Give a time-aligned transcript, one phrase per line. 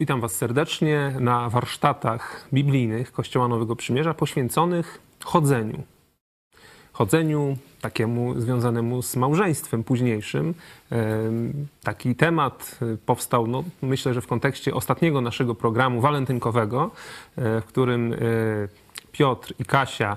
[0.00, 5.82] Witam Was serdecznie na warsztatach biblijnych Kościoła Nowego Przymierza poświęconych chodzeniu.
[6.92, 10.54] Chodzeniu takiemu związanemu z małżeństwem późniejszym.
[11.82, 16.90] Taki temat powstał, no, myślę, że w kontekście ostatniego naszego programu walentynkowego,
[17.36, 18.16] e, w którym e,
[19.12, 20.16] Piotr i Kasia e,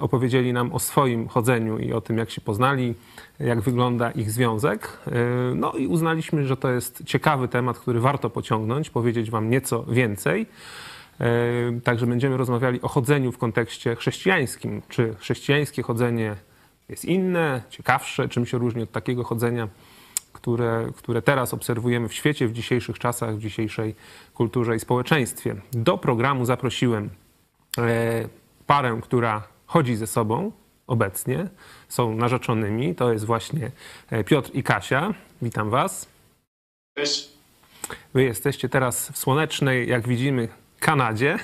[0.00, 2.94] opowiedzieli nam o swoim chodzeniu i o tym, jak się poznali,
[3.40, 4.98] jak wygląda ich związek.
[5.06, 9.84] E, no i uznaliśmy, że to jest ciekawy temat, który warto pociągnąć, powiedzieć Wam nieco
[9.84, 10.46] więcej.
[11.20, 11.26] E,
[11.84, 14.82] także będziemy rozmawiali o chodzeniu w kontekście chrześcijańskim.
[14.88, 16.36] Czy chrześcijańskie chodzenie
[16.88, 19.68] jest inne, ciekawsze, czym się różni od takiego chodzenia,
[20.32, 23.94] które, które teraz obserwujemy w świecie, w dzisiejszych czasach, w dzisiejszej
[24.34, 25.56] kulturze i społeczeństwie.
[25.72, 27.10] Do programu zaprosiłem
[27.78, 28.28] E,
[28.66, 29.42] parę, która
[29.72, 30.52] chodzi ze sobą
[30.86, 31.48] obecnie,
[31.88, 32.94] są narzeczonymi.
[32.94, 33.70] To jest właśnie
[34.10, 35.14] e, Piotr i Kasia.
[35.42, 36.08] Witam Was.
[36.98, 37.28] Cześć.
[38.14, 40.48] Wy jesteście teraz w słonecznej, jak widzimy,
[40.80, 41.38] Kanadzie.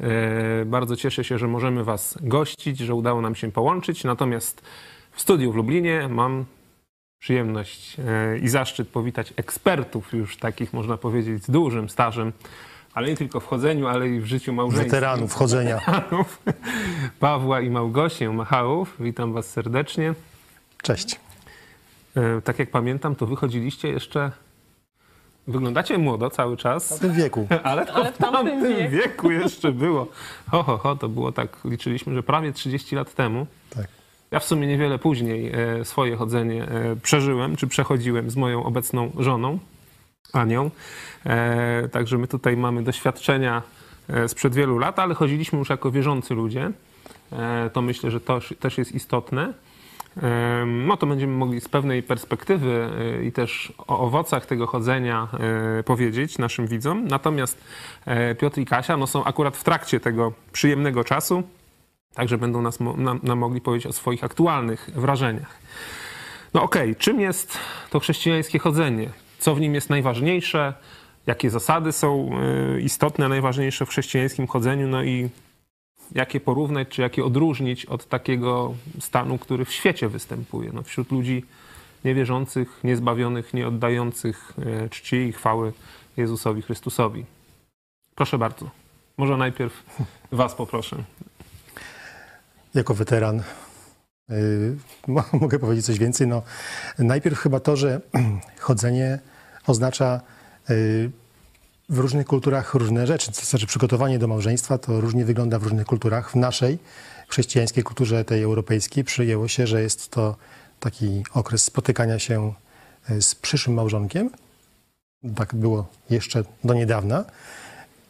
[0.00, 4.04] E, bardzo cieszę się, że możemy Was gościć, że udało nam się połączyć.
[4.04, 4.62] Natomiast
[5.12, 6.44] w studiu w Lublinie mam
[7.18, 7.96] przyjemność
[8.42, 12.32] i zaszczyt powitać ekspertów, już takich można powiedzieć z dużym stażem
[12.94, 14.90] ale nie tylko w chodzeniu, ale i w życiu małżeńskim.
[14.90, 15.80] Weteranów chodzenia.
[17.20, 18.96] Pawła i Małgosię Machałów.
[19.00, 20.14] Witam was serdecznie.
[20.82, 21.20] Cześć.
[22.16, 24.32] E, tak jak pamiętam, to wychodziliście jeszcze...
[25.46, 26.96] Wyglądacie młodo cały czas.
[26.96, 27.46] W tym wieku.
[27.62, 28.90] Ale to ale w tamtym wieku.
[28.90, 30.06] wieku jeszcze było.
[30.50, 33.46] Ho, ho, ho, to było tak, liczyliśmy, że prawie 30 lat temu.
[33.70, 33.88] Tak.
[34.30, 39.10] Ja w sumie niewiele później e, swoje chodzenie e, przeżyłem, czy przechodziłem z moją obecną
[39.18, 39.58] żoną.
[40.32, 40.70] Anią.
[41.26, 43.62] E, także my tutaj mamy doświadczenia
[44.08, 46.70] e, sprzed wielu lat, ale chodziliśmy już jako wierzący ludzie.
[47.32, 49.54] E, to myślę, że to też jest istotne.
[50.66, 52.90] No to będziemy mogli z pewnej perspektywy
[53.26, 55.28] i też o owocach tego chodzenia
[55.84, 57.08] powiedzieć naszym widzom.
[57.08, 57.64] Natomiast
[58.38, 61.42] Piotr i Kasia no, są akurat w trakcie tego przyjemnego czasu,
[62.14, 65.58] także będą nas, nam, nam mogli powiedzieć o swoich aktualnych wrażeniach.
[66.54, 66.94] No okej, okay.
[66.94, 67.58] czym jest
[67.90, 69.10] to chrześcijańskie chodzenie?
[69.40, 70.74] Co w nim jest najważniejsze,
[71.26, 72.30] jakie zasady są
[72.76, 75.28] y, istotne, najważniejsze w chrześcijańskim chodzeniu, no i
[76.14, 80.70] jakie porównać, czy jakie odróżnić od takiego stanu, który w świecie występuje.
[80.72, 81.44] No, wśród ludzi
[82.04, 84.52] niewierzących, niezbawionych, nieoddających
[84.84, 85.72] y, czci i chwały
[86.16, 87.24] Jezusowi Chrystusowi.
[88.14, 88.70] Proszę bardzo.
[89.16, 89.82] Może najpierw
[90.32, 90.96] Was poproszę.
[92.74, 93.42] Jako weteran
[94.30, 94.76] y,
[95.40, 96.26] mogę powiedzieć coś więcej.
[96.26, 96.42] No,
[96.98, 98.00] najpierw chyba to, że
[98.60, 99.18] chodzenie
[99.66, 100.20] oznacza
[100.70, 101.10] y,
[101.88, 103.32] w różnych kulturach różne rzeczy.
[103.32, 106.30] To znaczy przygotowanie do małżeństwa to różnie wygląda w różnych kulturach.
[106.30, 106.78] W naszej
[107.28, 110.36] chrześcijańskiej kulturze, tej europejskiej, przyjęło się, że jest to
[110.80, 112.52] taki okres spotykania się
[113.10, 114.30] y, z przyszłym małżonkiem.
[115.36, 117.24] Tak było jeszcze do niedawna.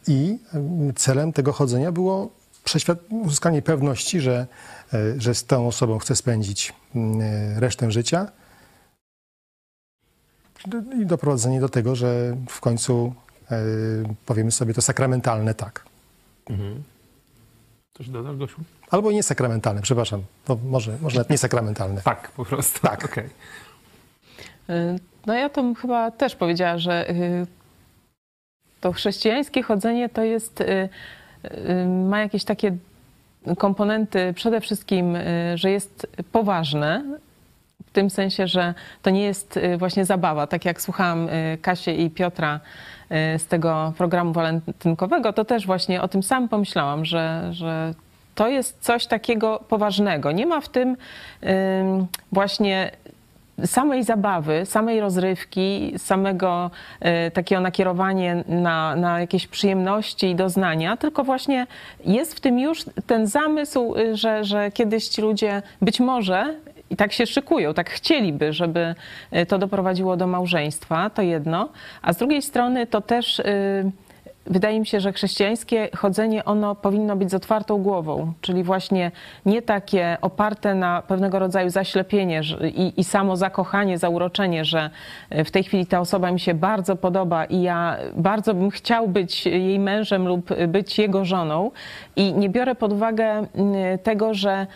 [0.07, 0.37] I
[0.89, 2.29] y, celem tego chodzenia było
[3.09, 4.47] uzyskanie pewności, że,
[5.17, 6.73] że z tą osobą chcę spędzić
[7.55, 8.27] resztę życia
[11.01, 13.13] i doprowadzenie do tego, że w końcu
[13.51, 13.57] e,
[14.25, 15.85] powiemy sobie to sakramentalne tak.
[16.49, 16.83] Mhm.
[17.97, 18.61] Coś dodać, Gosiu?
[18.91, 20.23] Albo niesakramentalne, przepraszam.
[20.45, 22.01] To może, może nawet niesakramentalne.
[22.05, 22.79] Tak, po prostu.
[22.79, 23.05] Tak.
[23.05, 23.29] Okay.
[24.69, 24.95] E,
[25.25, 27.47] no ja to chyba też powiedziała, że y,
[28.81, 30.63] to chrześcijańskie chodzenie to jest,
[31.87, 32.77] ma jakieś takie
[33.57, 35.17] komponenty przede wszystkim,
[35.55, 37.19] że jest poważne,
[37.91, 40.47] w tym sensie, że to nie jest y, właśnie zabawa.
[40.47, 42.59] Tak jak słuchałam y, Kasię i Piotra
[43.35, 47.93] y, z tego programu walentynkowego, to też właśnie o tym samym pomyślałam, że, że
[48.35, 50.31] to jest coś takiego poważnego.
[50.31, 50.97] Nie ma w tym
[52.31, 52.91] właśnie
[53.65, 56.71] samej zabawy, samej rozrywki, samego
[57.33, 61.67] takiego nakierowania na, na jakieś przyjemności i doznania, tylko właśnie
[62.05, 66.55] jest w tym już ten zamysł, że, że kiedyś ci ludzie być może
[66.91, 68.95] i tak się szykują, tak chcieliby, żeby
[69.35, 71.69] y, to doprowadziło do małżeństwa, to jedno.
[72.01, 73.91] A z drugiej strony to też y,
[74.45, 79.11] wydaje mi się, że chrześcijańskie chodzenie ono powinno być z otwartą głową, czyli właśnie
[79.45, 82.41] nie takie oparte na pewnego rodzaju zaślepienie
[82.75, 84.89] i, i samo zakochanie, zauroczenie, że
[85.35, 89.07] y, w tej chwili ta osoba mi się bardzo podoba i ja bardzo bym chciał
[89.07, 91.71] być jej mężem lub być jego żoną
[92.15, 93.47] i nie biorę pod uwagę
[94.03, 94.67] tego, że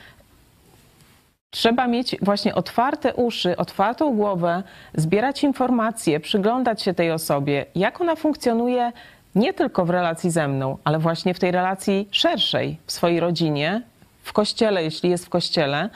[1.56, 4.64] Trzeba mieć właśnie otwarte uszy, otwartą głowę,
[4.94, 8.92] zbierać informacje, przyglądać się tej osobie, jak ona funkcjonuje
[9.36, 13.82] nie tylko w relacji ze mną, ale właśnie w tej relacji szerszej, w swojej rodzinie,
[14.24, 15.90] w kościele, jeśli jest w kościele,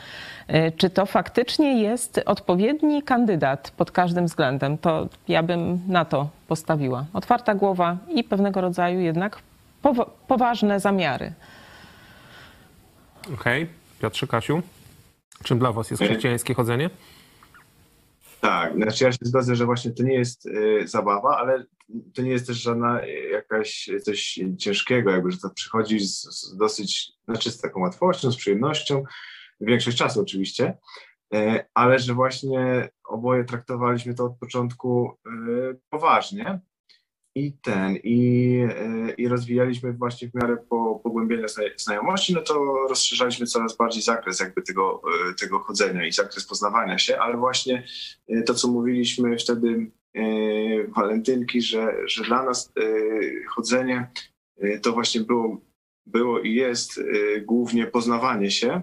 [0.50, 4.78] y, czy to faktycznie jest odpowiedni kandydat pod każdym względem.
[4.78, 7.06] To ja bym na to postawiła.
[7.14, 9.40] Otwarta głowa i pewnego rodzaju jednak
[10.28, 11.34] poważne zamiary.
[13.34, 13.64] Okej.
[13.64, 13.68] Okay.
[14.02, 14.62] Piotrze, Kasiu,
[15.44, 16.90] czym dla was jest chrześcijańskie chodzenie?
[18.42, 21.66] Tak, znaczy ja się zgodzę, że właśnie to nie jest y, zabawa, ale
[22.14, 26.58] to nie jest też żadna y, jakaś coś ciężkiego, jakby, że to przychodzi z, z
[26.58, 29.04] dosyć, znaczy z taką łatwością, z przyjemnością,
[29.62, 30.78] większość czasu oczywiście,
[31.36, 36.60] y, ale że właśnie oboje traktowaliśmy to od początku y, poważnie
[37.36, 41.48] i ten, i, e, i rozwijaliśmy właśnie w miarę po, pogłębienia
[41.78, 42.54] znajomości, no to
[42.90, 47.84] rozszerzaliśmy coraz bardziej zakres jakby tego, e, tego chodzenia i zakres poznawania się, ale właśnie
[48.28, 49.92] e, to, co mówiliśmy wtedy
[50.96, 52.74] walentynki, że, że dla nas
[53.50, 54.12] chodzenie
[54.82, 55.62] to właśnie było,
[56.06, 57.02] było i jest
[57.46, 58.82] głównie poznawanie się.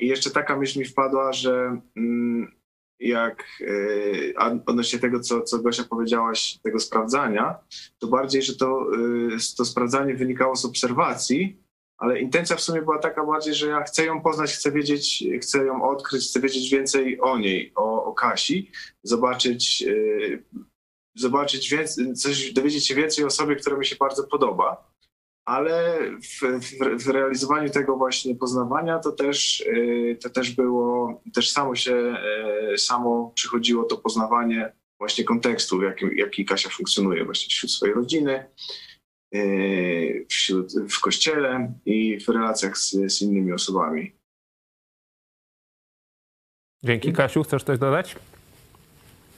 [0.00, 2.52] I jeszcze taka myśl mi wpadła, że mm,
[3.00, 7.58] jak e, odnośnie tego, co, co Gosia powiedziałaś, tego sprawdzania,
[7.98, 11.60] to bardziej, że to, e, to sprawdzanie wynikało z obserwacji,
[11.98, 15.64] ale intencja w sumie była taka bardziej, że ja chcę ją poznać, chcę wiedzieć, chcę
[15.64, 18.70] ją odkryć, chcę wiedzieć więcej o niej, o, o Kasi,
[19.02, 20.38] zobaczyć, e,
[21.14, 24.95] zobaczyć więcej, coś, dowiedzieć się więcej o sobie, która mi się bardzo podoba
[25.46, 31.50] ale w, w, w, realizowaniu tego właśnie poznawania to też, y, to też było, też
[31.50, 32.14] samo się,
[32.74, 37.94] y, samo przychodziło to poznawanie właśnie kontekstu, w jakim, jaki Kasia funkcjonuje właśnie wśród swojej
[37.94, 38.44] rodziny,
[39.34, 44.12] y, wśród, w kościele i w relacjach z, z innymi osobami.
[46.84, 47.12] Dzięki.
[47.12, 48.16] Kasiu, chcesz coś dodać?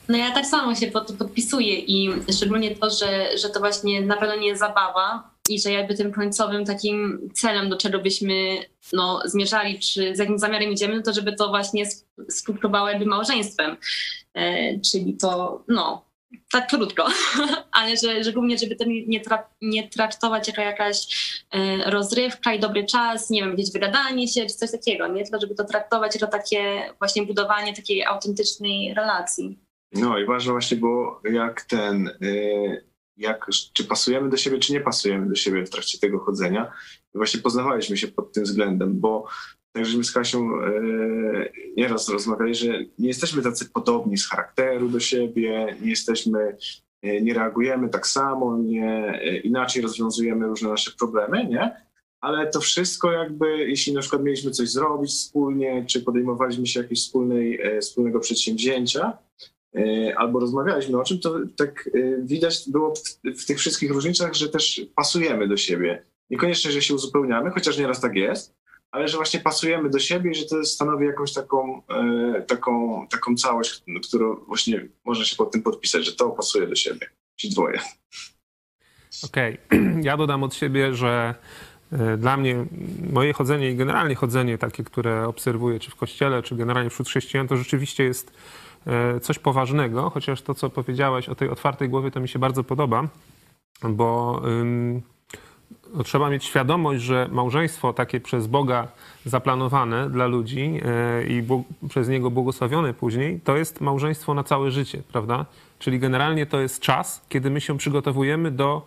[0.08, 4.16] No ja tak samo się pod, podpisuję i szczególnie to, że, że to właśnie na
[4.16, 8.58] pewno nie jest zabawa, i że jakby tym końcowym takim celem, do czego byśmy
[8.92, 11.84] no, zmierzali, czy z jakim zamiarem idziemy, to żeby to właśnie
[12.28, 13.76] skutkowało jakby małżeństwem.
[14.34, 16.08] E, czyli to, no,
[16.52, 17.06] tak krótko,
[17.78, 21.06] ale że, że głównie, żeby to nie, tra nie traktować jako jakaś
[21.50, 25.22] e, rozrywka i dobry czas, nie wiem, gdzieś wygadanie się, czy coś takiego, nie?
[25.22, 29.58] Tylko żeby to traktować jako takie właśnie budowanie takiej autentycznej relacji.
[29.92, 32.84] No i ważne właśnie było, jak ten, y,
[33.18, 36.72] jak, czy pasujemy do siebie, czy nie pasujemy do siebie w trakcie tego chodzenia.
[37.14, 39.26] I właśnie poznawaliśmy się pod tym względem, bo
[39.72, 40.72] tak żeśmy z Kasią e,
[41.76, 42.66] nieraz rozmawiali, że
[42.98, 46.56] nie jesteśmy tacy podobni z charakteru do siebie, nie jesteśmy,
[47.02, 51.88] e, nie reagujemy tak samo, nie, e, inaczej rozwiązujemy różne nasze problemy, nie?
[52.20, 56.98] Ale to wszystko jakby, jeśli na przykład mieliśmy coś zrobić wspólnie, czy podejmowaliśmy się jakiegoś
[56.98, 59.18] wspólnej, e, wspólnego przedsięwzięcia,
[60.16, 62.94] albo rozmawialiśmy o czym, to tak e, widać było
[63.36, 66.02] w, tych wszystkich różnicach, że też pasujemy do siebie.
[66.30, 68.54] Niekoniecznie, że się uzupełniamy, chociaż nieraz tak jest,
[68.90, 73.36] ale że właśnie pasujemy do siebie i że to stanowi jakąś taką, e, taką, taką
[73.36, 77.80] całość, którą właśnie można się pod tym podpisać, że to pasuje do siebie, ci dwoje.
[79.24, 80.02] Okej, okay.
[80.02, 81.34] ja dodam od siebie, że
[82.18, 82.66] dla mnie
[83.12, 87.48] moje chodzenie i generalnie chodzenie takie, które obserwuję, czy w kościele, czy generalnie wśród chrześcijan,
[87.48, 88.67] to rzeczywiście jest E,
[89.22, 93.08] coś poważnego, chociaż to, co powiedziałeś o tej otwartej głowie, to mi się bardzo podoba,
[93.82, 94.40] bo
[95.94, 98.88] no, trzeba mieć świadomość, że małżeństwo takie przez Boga
[99.24, 101.42] zaplanowane dla ludzi e, i
[101.88, 105.46] przez Niego błogosławione później, to jest małżeństwo na całe życie, prawda?
[105.78, 108.86] Czyli generalnie to jest czas, kiedy my się przygotowujemy do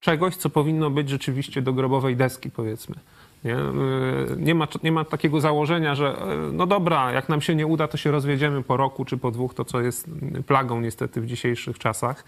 [0.00, 2.94] czegoś, co powinno być rzeczywiście do grobowej deski, powiedzmy.
[3.46, 3.56] Nie?
[3.56, 6.16] Y, nie, ma, nie ma takiego założenia, że
[6.48, 9.30] y, no dobra, jak nam się nie uda, to się rozwiedziemy po roku czy po
[9.30, 10.10] dwóch, to co jest
[10.46, 12.24] plagą niestety w dzisiejszych czasach.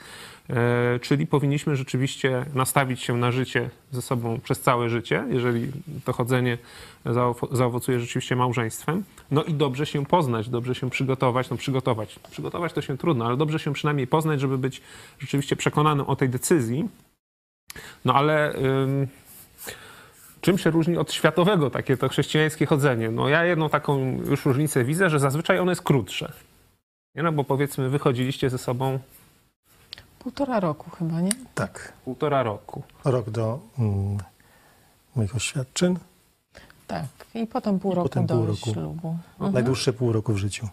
[0.51, 0.55] Y,
[1.01, 5.73] czyli powinniśmy rzeczywiście nastawić się na życie ze sobą przez całe życie, jeżeli
[6.05, 6.59] to chodzenie
[7.53, 9.05] zaowocuje rzeczywiście małżeństwem.
[9.31, 11.51] No i dobrze się poznać, dobrze się przygotować.
[11.51, 14.83] No przygotować, przygotować to się trudno, ale dobrze się przynajmniej poznać, żeby być
[15.19, 16.89] rzeczywiście przekonanym o tej decyzji.
[18.05, 18.55] No ale...
[19.01, 19.28] Yy,
[20.49, 23.11] Czym się różni od światowego takie to chrześcijańskie chodzenie?
[23.11, 26.33] No ja jedną taką już różnicę widzę, że zazwyczaj ono jest krótsze.
[27.15, 28.99] Nie no, bo powiedzmy wychodziliście ze sobą...
[30.19, 31.31] Półtora roku chyba, nie?
[31.55, 31.93] Tak.
[32.05, 32.83] Półtora roku.
[33.05, 34.19] Rok do mm,
[35.17, 35.99] moich oświadczyn.
[36.89, 37.05] Tak.
[37.35, 38.73] I potem pół roku potem do pół roku.
[38.73, 39.17] ślubu.
[39.33, 39.53] Mhm.
[39.53, 40.69] Najdłuższe pół roku w życiu.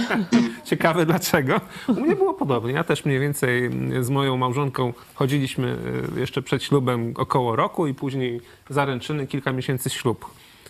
[0.64, 1.60] Ciekawe dlaczego.
[1.88, 2.72] U mnie było podobnie.
[2.72, 3.70] Ja też mniej więcej
[4.00, 5.76] z moją małżonką chodziliśmy
[6.16, 10.26] e, jeszcze przed ślubem około roku i później zaręczyny, kilka miesięcy ślub.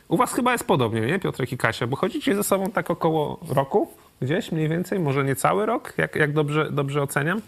[0.09, 1.87] U was chyba jest podobnie, nie Piotrek i Kasia?
[1.87, 3.89] Bo chodzicie ze sobą tak około roku
[4.23, 5.01] gdzieś mniej więcej?
[5.01, 5.95] Może nie cały rok?
[5.97, 7.41] Jak, jak dobrze, dobrze oceniam?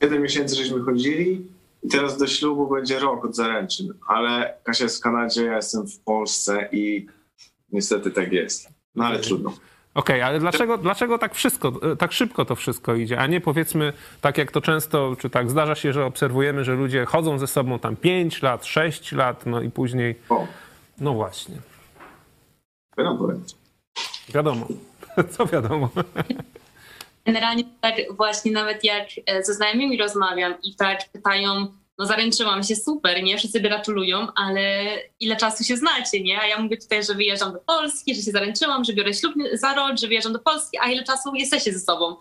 [0.00, 1.46] Jeden miesięcy żeśmy chodzili,
[1.82, 5.86] I teraz do ślubu będzie rok od zaręczyn, ale Kasia jest w Kanadzie, ja jestem
[5.86, 7.06] w Polsce i
[7.72, 8.68] niestety tak jest.
[8.94, 9.50] No ale trudno.
[9.94, 13.92] Okej, okay, ale dlaczego, dlaczego tak wszystko, tak szybko to wszystko idzie, a nie powiedzmy
[14.20, 17.78] tak jak to często, czy tak zdarza się, że obserwujemy, że ludzie chodzą ze sobą
[17.78, 20.14] tam 5 lat, 6 lat, no i później...
[20.28, 20.46] O.
[21.00, 21.56] No właśnie.
[22.98, 23.28] Wiadomo.
[24.34, 24.66] Wiadomo.
[25.36, 25.88] Co wiadomo?
[27.24, 31.66] Generalnie tak właśnie nawet jak e, ze znajomymi rozmawiam i tak pytają,
[31.98, 33.38] no zaręczyłam się, super, nie?
[33.38, 34.86] Wszyscy gratulują, ale
[35.20, 36.40] ile czasu się znacie, nie?
[36.40, 39.74] A ja mówię tutaj, że wyjeżdżam do Polski, że się zaręczyłam, że biorę ślub za
[39.74, 42.16] rok, że wyjeżdżam do Polski, a ile czasu jesteście ze sobą?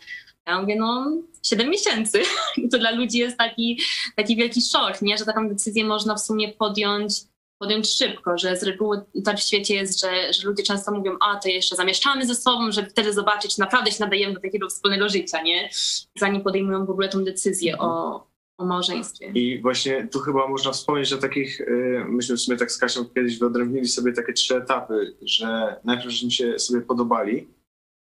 [0.48, 1.12] Ja mówię, no
[1.44, 2.22] 7 miesięcy.
[2.58, 3.82] I to dla ludzi jest taki,
[4.15, 5.18] taki wielki szok, nie?
[5.18, 7.13] Że taką decyzję można w sumie podjąć
[7.60, 11.36] podjąć szybko, że z reguły tak w świecie jest, że, że ludzie często mówią, a
[11.36, 15.10] to jeszcze zamieszczamy ze sobą, żeby wtedy zobaczyć, czy naprawdę się nadajemy do takiego wspólnego
[15.10, 15.70] życia, nie?
[16.18, 18.24] Zanim podejmują w ogóle tą decyzję o,
[18.58, 19.32] o małżeństwie.
[19.36, 23.06] I właśnie tu chyba można wspomnieć o takich, y, myśmy w sumie tak z Kasią
[23.06, 27.48] kiedyś wyodrębnili sobie takie trzy etapy, że najpierw żeśmy się sobie podobali,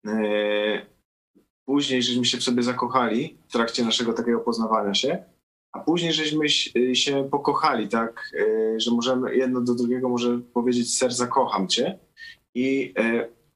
[0.07, 0.85] y,
[1.65, 5.23] później żeśmy się w sobie zakochali w trakcie naszego takiego poznawania się,
[5.75, 6.49] a później żeśmy
[6.93, 11.99] się pokochali, tak, y, że możemy jedno do drugiego może powiedzieć serca kocham cię
[12.53, 12.93] i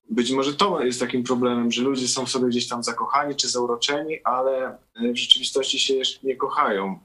[0.09, 3.47] być może to jest takim problemem, że ludzie są w sobie gdzieś tam zakochani czy
[3.47, 4.77] zauroczeni, ale
[5.13, 6.99] w rzeczywistości się jeszcze nie kochają.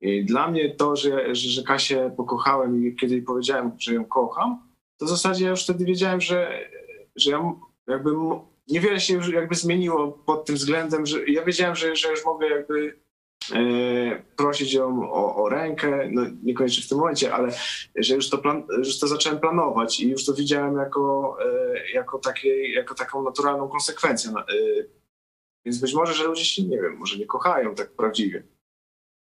[0.00, 4.58] I dla mnie to, że, że, Kasię pokochałem i kiedy powiedziałem, że ją kocham,
[4.96, 6.68] to w zasadzie ja już wtedy wiedziałem, że,
[7.16, 7.54] że ja
[7.88, 8.10] jakby
[8.68, 12.48] niewiele się już jakby zmieniło pod tym względem, że ja wiedziałem, że, że już mogę
[12.48, 13.03] jakby
[14.36, 17.52] prosić ją o, o, rękę, no niekoniecznie w tym momencie, ale
[17.96, 22.18] że już to, plan, już to zacząłem planować i już to widziałem jako, e, jako,
[22.18, 24.30] takie, jako taką naturalną konsekwencję.
[24.30, 24.44] E,
[25.64, 28.42] więc być może, że ludzie się, nie wiem, może nie kochają tak prawdziwie.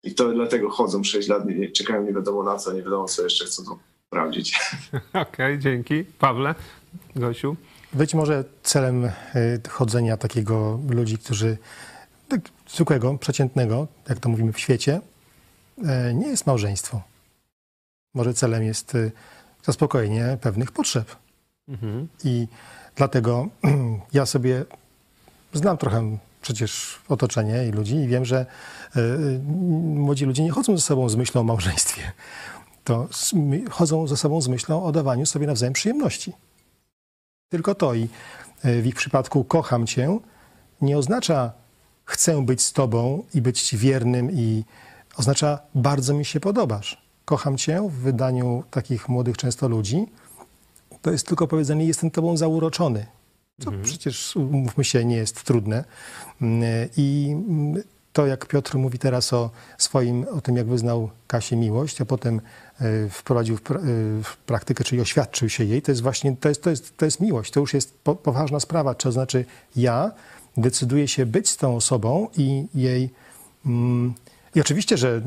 [0.04, 3.24] I to dlatego chodzą 6 lat, nie, czekają nie wiadomo na co, nie wiadomo co
[3.24, 3.64] jeszcze chcą
[4.08, 4.60] sprawdzić.
[5.10, 6.06] Okej, okay, dzięki.
[6.20, 6.56] Pawle,
[7.16, 7.56] Gosiu?
[7.94, 9.12] Być może celem
[9.70, 11.58] chodzenia takiego ludzi, którzy
[12.28, 15.02] tak zwykłego, przeciętnego, jak to mówimy w świecie,
[15.86, 17.02] e, nie jest małżeństwo.
[18.14, 19.12] Może celem jest e,
[19.64, 21.16] zaspokojenie pewnych potrzeb.
[21.68, 22.08] Mhm.
[22.24, 22.48] I
[22.96, 23.48] dlatego
[24.14, 24.66] ja sobie
[25.54, 28.46] znam trochę przecież otoczenie i ludzi i wiem, że
[28.96, 29.02] e,
[29.96, 32.12] młodzi ludzie nie chodzą ze sobą z myślą o małżeństwie.
[32.84, 33.08] To
[33.72, 36.34] chodzą ze sobą z myślą o dawaniu sobie nawzajem przyjemności.
[37.50, 38.08] Tylko to i
[38.64, 40.20] w ich przypadku kocham cię
[40.82, 41.52] nie oznacza
[42.08, 44.64] chcę być z Tobą i być Ci wiernym i
[45.18, 47.02] oznacza bardzo mi się podobasz.
[47.26, 50.06] Kocham Cię w wydaniu takich młodych często ludzi.
[51.02, 53.06] To jest tylko powiedzenie, jestem Tobą zauroczony.
[53.62, 53.84] Co mhm.
[53.84, 55.84] przecież, mówmy się, nie jest trudne.
[56.98, 57.36] I
[58.14, 62.42] to, jak Piotr mówi teraz o swoim, o tym, jak wyznał Kasię miłość, a potem
[62.82, 63.74] e, wprowadził w, e,
[64.24, 67.20] w praktykę, czyli oświadczył się jej, to jest właśnie, to jest, to jest, to jest
[67.20, 67.52] miłość.
[67.52, 68.94] To już jest po, poważna sprawa.
[68.94, 69.46] To znaczy
[69.76, 70.12] ja
[70.58, 73.10] decyduje się być z tą osobą i jej.
[73.66, 74.14] Mm,
[74.56, 75.22] I oczywiście, że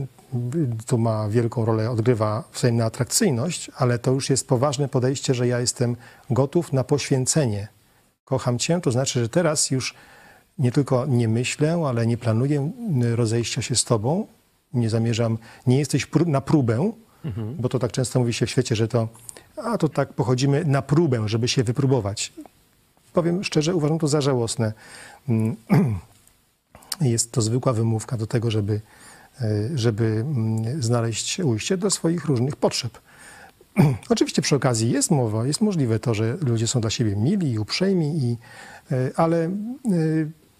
[0.86, 5.60] tu ma wielką rolę, odgrywa wzajemna atrakcyjność, ale to już jest poważne podejście, że ja
[5.60, 5.96] jestem
[6.30, 7.68] gotów na poświęcenie.
[8.24, 9.94] Kocham Cię, to znaczy, że teraz już
[10.58, 12.70] nie tylko nie myślę, ale nie planuję
[13.14, 14.26] rozejścia się z Tobą,
[14.72, 16.92] nie zamierzam, nie jesteś na próbę,
[17.24, 17.56] mhm.
[17.58, 19.08] bo to tak często mówi się w świecie, że to,
[19.56, 22.32] a to tak pochodzimy na próbę, żeby się wypróbować.
[23.12, 24.72] Powiem szczerze, uważam to za żałosne.
[25.28, 25.56] Mm,
[27.00, 28.80] jest to zwykła wymówka do tego, żeby,
[29.40, 32.98] e, żeby mm, znaleźć ujście do swoich różnych potrzeb.
[34.08, 37.58] Oczywiście przy okazji jest mowa, jest możliwe to, że ludzie są dla siebie mili i
[37.58, 38.36] uprzejmi, i,
[38.92, 39.50] e, ale e,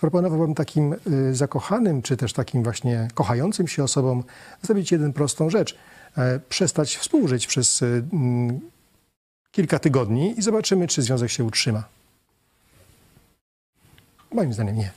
[0.01, 0.95] proponowałbym takim
[1.33, 4.25] zakochanym, czy też takim właśnie kochającym się osobom
[4.63, 5.77] zrobić jedną prostą rzecz.
[6.49, 7.85] Przestać współżyć przez
[9.51, 11.85] kilka tygodni i zobaczymy, czy związek się utrzyma.
[14.33, 14.91] Moim zdaniem nie.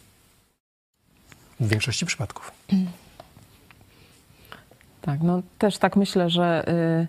[1.59, 2.51] W większości przypadków.
[5.01, 7.07] Tak, no też tak myślę, że y,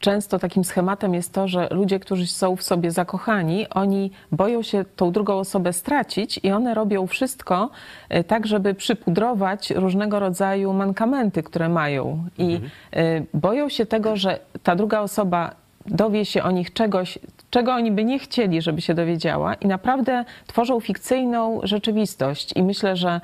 [0.00, 4.84] często takim schematem jest to, że ludzie, którzy są w sobie zakochani, oni boją się
[4.96, 7.70] tą drugą osobę stracić i one robią wszystko
[8.14, 12.24] y, tak, żeby przypudrować różnego rodzaju mankamenty, które mają.
[12.38, 12.70] I mhm.
[12.94, 17.18] y, boją się tego, że ta druga osoba dowie się o nich czegoś,
[17.50, 22.52] czego oni by nie chcieli, żeby się dowiedziała, i naprawdę tworzą fikcyjną rzeczywistość.
[22.56, 23.20] I myślę, że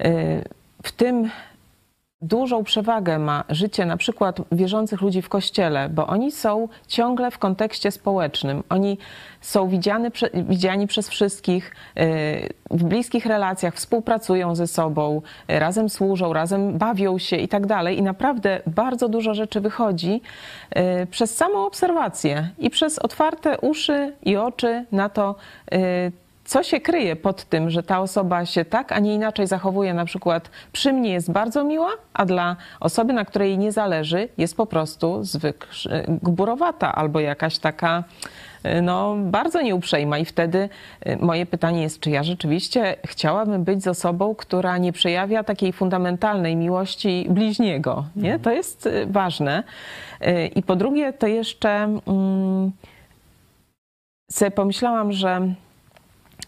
[0.00, 0.04] y,
[0.82, 1.30] w tym
[2.24, 7.38] dużą przewagę ma życie na przykład wierzących ludzi w kościele, bo oni są ciągle w
[7.38, 8.62] kontekście społecznym.
[8.68, 8.98] Oni
[9.40, 16.78] są widziani, widziani przez wszystkich y, w bliskich relacjach, współpracują ze sobą, razem służą, razem
[16.78, 17.98] bawią się i tak dalej.
[17.98, 20.20] I naprawdę bardzo dużo rzeczy wychodzi
[21.02, 25.34] y, przez samą obserwację i przez otwarte uszy i oczy na to,
[25.74, 26.12] y,
[26.44, 30.04] co się kryje pod tym, że ta osoba się tak, a nie inaczej zachowuje, na
[30.04, 34.66] przykład przy mnie jest bardzo miła, a dla osoby, na której nie zależy, jest po
[34.66, 35.66] prostu zwykł
[36.22, 38.04] gburowata albo jakaś taka
[38.82, 40.18] no, bardzo nieuprzejma.
[40.18, 40.68] I wtedy
[41.06, 45.72] y, moje pytanie jest, czy ja rzeczywiście chciałabym być z osobą, która nie przejawia takiej
[45.72, 48.04] fundamentalnej miłości bliźniego.
[48.16, 48.38] Nie?
[48.38, 49.62] To jest ważne.
[50.54, 51.70] I po drugie, to jeszcze
[52.06, 52.72] mm,
[54.30, 55.54] sobie pomyślałam, że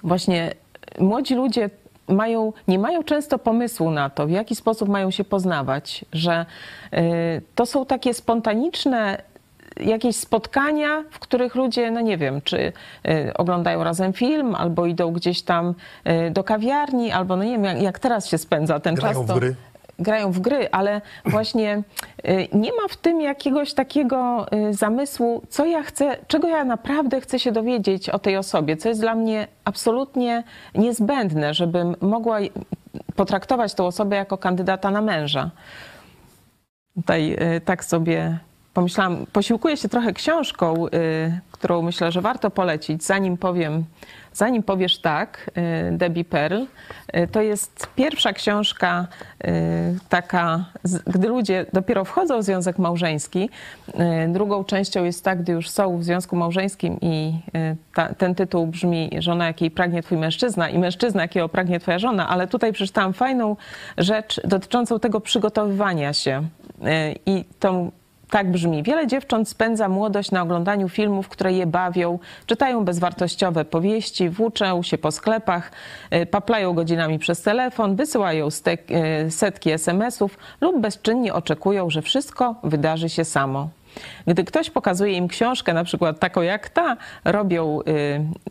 [0.02, 0.54] właśnie
[0.98, 1.70] młodzi ludzie
[2.08, 6.46] mają, nie mają często pomysłu na to, w jaki sposób mają się poznawać, że
[6.94, 9.22] y, to są takie spontaniczne
[9.80, 12.72] jakieś spotkania, w których ludzie, no nie wiem, czy y,
[13.34, 15.74] oglądają razem film, albo idą gdzieś tam
[16.26, 19.26] y, do kawiarni, albo no nie wiem, jak, jak teraz się spędza ten Grają czas.
[19.26, 19.34] To...
[19.34, 19.54] W gry
[19.98, 21.82] grają w gry, ale właśnie
[22.28, 27.20] y, nie ma w tym jakiegoś takiego y, zamysłu, co ja chcę, czego ja naprawdę
[27.20, 32.38] chcę się dowiedzieć o tej osobie, co jest dla mnie absolutnie niezbędne, żebym mogła
[33.16, 35.50] potraktować tą osobę jako kandydata na męża.
[36.94, 38.38] Tutaj y, tak sobie
[38.76, 40.86] pomyślałam, posiłkuję się trochę książką,
[41.52, 43.84] którą myślę, że warto polecić, zanim powiem
[44.36, 45.50] Zanim powiesz tak,
[45.92, 46.62] y, Debbie Pearl,
[47.16, 49.06] y, to jest pierwsza książka
[49.44, 49.48] y,
[50.08, 50.64] taka,
[51.06, 53.50] gdy ludzie dopiero wchodzą w związek małżeński.
[54.28, 57.40] Drugą częścią jest tak, gdy już są w związku małżeńskim i
[57.94, 62.28] ta, ten tytuł brzmi Żona, jakiej pragnie twój mężczyzna i mężczyzna, jakiego pragnie twoja żona,
[62.28, 63.56] ale tutaj przeczytałam fajną
[63.98, 66.48] rzecz dotyczącą tego przygotowywania się
[67.26, 67.90] i tą
[68.30, 68.82] tak brzmi.
[68.82, 74.98] Wiele dziewcząt spędza młodość na oglądaniu filmów, które je bawią, czytają bezwartościowe powieści, włóczą się
[74.98, 75.72] po sklepach,
[76.14, 83.08] y, paplają godzinami przez telefon, wysyłają y, setki SMS-ów lub bezczynnie oczekują, że wszystko wydarzy
[83.08, 83.68] się samo.
[84.26, 87.80] Gdy ktoś pokazuje im książkę, na przykład taką jak ta, robią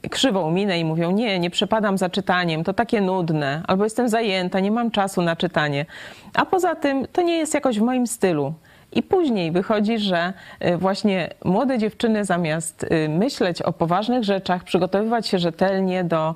[0.03, 4.09] y, krzywą minę i mówią: Nie, nie przepadam za czytaniem, to takie nudne, albo jestem
[4.09, 5.85] zajęta, nie mam czasu na czytanie.
[6.33, 8.53] A poza tym to nie jest jakoś w moim stylu.
[8.95, 10.34] I później wychodzi, że
[10.65, 16.36] y, właśnie młode dziewczyny zamiast y, myśleć o poważnych rzeczach, przygotowywać się rzetelnie do,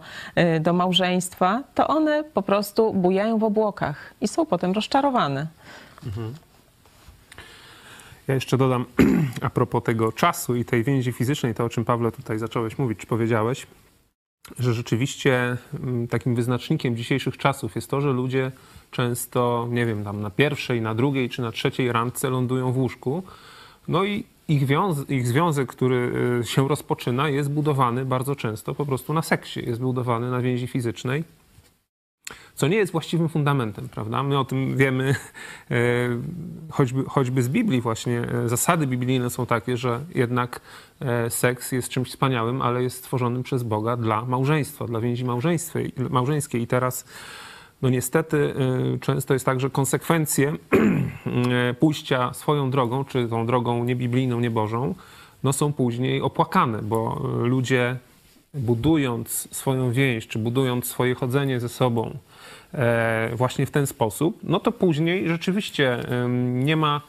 [0.55, 5.47] y, do małżeństwa, to one po prostu bujają w obłokach i są potem rozczarowane.
[6.05, 6.33] Mhm.
[8.27, 8.85] Ja jeszcze dodam
[9.41, 12.99] a propos tego czasu i tej więzi fizycznej, to o czym Pawle tutaj zacząłeś mówić,
[12.99, 13.67] czy powiedziałeś,
[14.59, 18.51] że rzeczywiście mm, takim wyznacznikiem dzisiejszych czasów jest to, że ludzie
[18.91, 23.23] często, nie wiem, tam na pierwszej, na drugiej czy na trzeciej randce lądują w łóżku.
[23.87, 24.63] No i ich,
[25.09, 29.81] ich związek, który y, się rozpoczyna, jest budowany bardzo często po prostu na seksie, jest
[29.81, 31.23] budowany na więzi fizycznej,
[32.55, 34.23] co nie jest właściwym fundamentem, prawda?
[34.23, 35.15] My o tym wiemy
[35.71, 35.75] e,
[36.75, 38.21] choćby, choćby z Biblii właśnie.
[38.21, 40.61] E, zasady biblijne są takie, że jednak
[41.29, 45.25] seks jest czymś wspaniałym, ale jest stworzonym przez Boga dla małżeństwa, dla więzi
[46.09, 46.61] małżeńskiej.
[46.61, 47.05] I teraz
[47.81, 48.37] no niestety
[48.95, 50.53] y, często jest tak, że konsekwencje
[51.71, 54.95] y, pójścia swoją drogą, czy tą drogą niebiblijną, niebożą,
[55.43, 57.97] no są później opłakane, bo ludzie
[58.53, 62.17] budując swoją więź, czy budując swoje chodzenie ze sobą
[62.73, 65.99] e, właśnie w ten sposób, no to później rzeczywiście
[66.53, 67.01] nie ma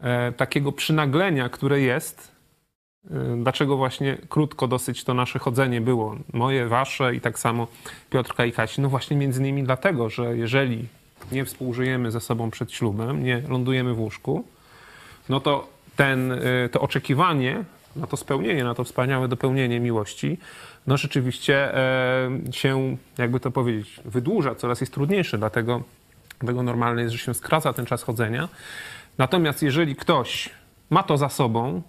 [0.00, 2.37] e, takiego przynaglenia, które jest
[3.36, 7.66] dlaczego właśnie krótko dosyć to nasze chodzenie było, moje, wasze i tak samo
[8.10, 8.80] Piotrka i Kasi?
[8.80, 10.88] No właśnie między innymi dlatego, że jeżeli
[11.32, 14.44] nie współżyjemy ze sobą przed ślubem, nie lądujemy w łóżku,
[15.28, 17.64] no to ten, y, to oczekiwanie
[17.96, 20.38] na to spełnienie, na to wspaniałe dopełnienie miłości,
[20.86, 25.82] no rzeczywiście e, się, jakby to powiedzieć, wydłuża, coraz jest trudniejsze, dlatego,
[26.38, 28.48] dlatego normalne jest, że się skraca ten czas chodzenia.
[29.18, 30.50] Natomiast jeżeli ktoś
[30.90, 31.82] ma to za sobą,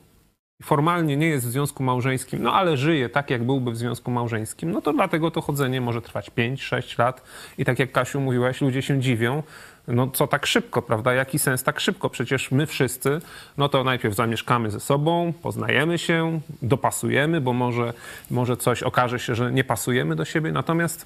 [0.63, 4.71] formalnie nie jest w związku małżeńskim, no ale żyje tak, jak byłby w związku małżeńskim,
[4.71, 7.23] no to dlatego to chodzenie może trwać 5-6 lat.
[7.57, 9.43] I tak jak Kasiu mówiłaś, ludzie się dziwią,
[9.87, 11.13] no co tak szybko, prawda?
[11.13, 12.09] Jaki sens tak szybko?
[12.09, 13.21] Przecież my wszyscy,
[13.57, 17.93] no to najpierw zamieszkamy ze sobą, poznajemy się, dopasujemy, bo może,
[18.31, 20.51] może coś okaże się, że nie pasujemy do siebie.
[20.51, 21.05] Natomiast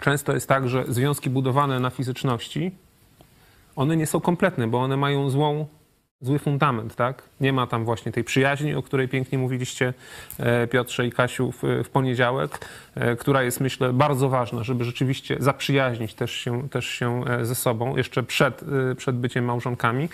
[0.00, 2.70] często jest tak, że związki budowane na fizyczności,
[3.76, 5.66] one nie są kompletne, bo one mają złą
[6.22, 7.22] zły fundament, tak?
[7.40, 9.94] Nie ma tam właśnie tej przyjaźni, o której pięknie mówiliście
[10.38, 15.36] e, Piotrze i Kasiu w, w poniedziałek, e, która jest myślę bardzo ważna, żeby rzeczywiście
[15.40, 18.64] zaprzyjaźnić też się, też się e, ze sobą jeszcze przed,
[18.96, 20.08] przed byciem małżonkami,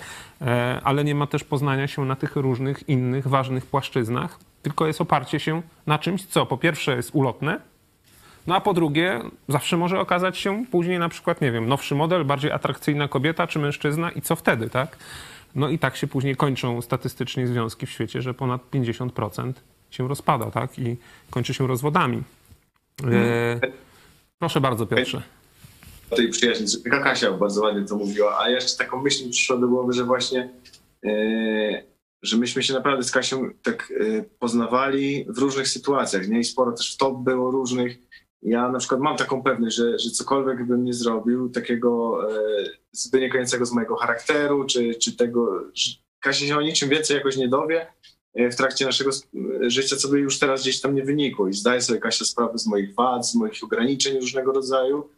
[0.82, 5.40] ale nie ma też poznania się na tych różnych innych ważnych płaszczyznach, tylko jest oparcie
[5.40, 7.60] się na czymś, co po pierwsze jest ulotne,
[8.48, 12.24] no a po drugie, zawsze może okazać się później na przykład, nie wiem, nowszy model,
[12.24, 14.96] bardziej atrakcyjna kobieta czy mężczyzna i co wtedy, tak?
[15.54, 19.52] No i tak się później kończą statystycznie związki w świecie, że ponad 50%
[19.90, 20.78] się rozpada, tak?
[20.78, 20.96] I
[21.30, 22.22] kończy się rozwodami.
[23.12, 23.60] E,
[24.38, 25.22] proszę bardzo, Piotrze.
[26.16, 26.66] Tej przyjaźni.
[26.90, 30.48] Kasia bardzo ładnie to mówiła, a jeszcze taką myśl przyszła do głowy, że właśnie
[31.04, 31.88] e,
[32.22, 36.40] że myśmy się naprawdę z Kasią tak e, poznawali w różnych sytuacjach, nie?
[36.40, 37.98] I sporo też w top było różnych
[38.42, 42.38] ja na przykład mam taką pewność, że, że cokolwiek bym nie zrobił, takiego e,
[43.12, 47.48] wynikającego z mojego charakteru, czy, czy tego, że Kasia się o niczym więcej jakoś nie
[47.48, 47.86] dowie
[48.34, 49.10] e, w trakcie naszego
[49.60, 51.48] życia, co by już teraz gdzieś tam nie wynikło.
[51.48, 55.08] I zdaje sobie Kasia sprawę z moich wad, z moich ograniczeń różnego rodzaju.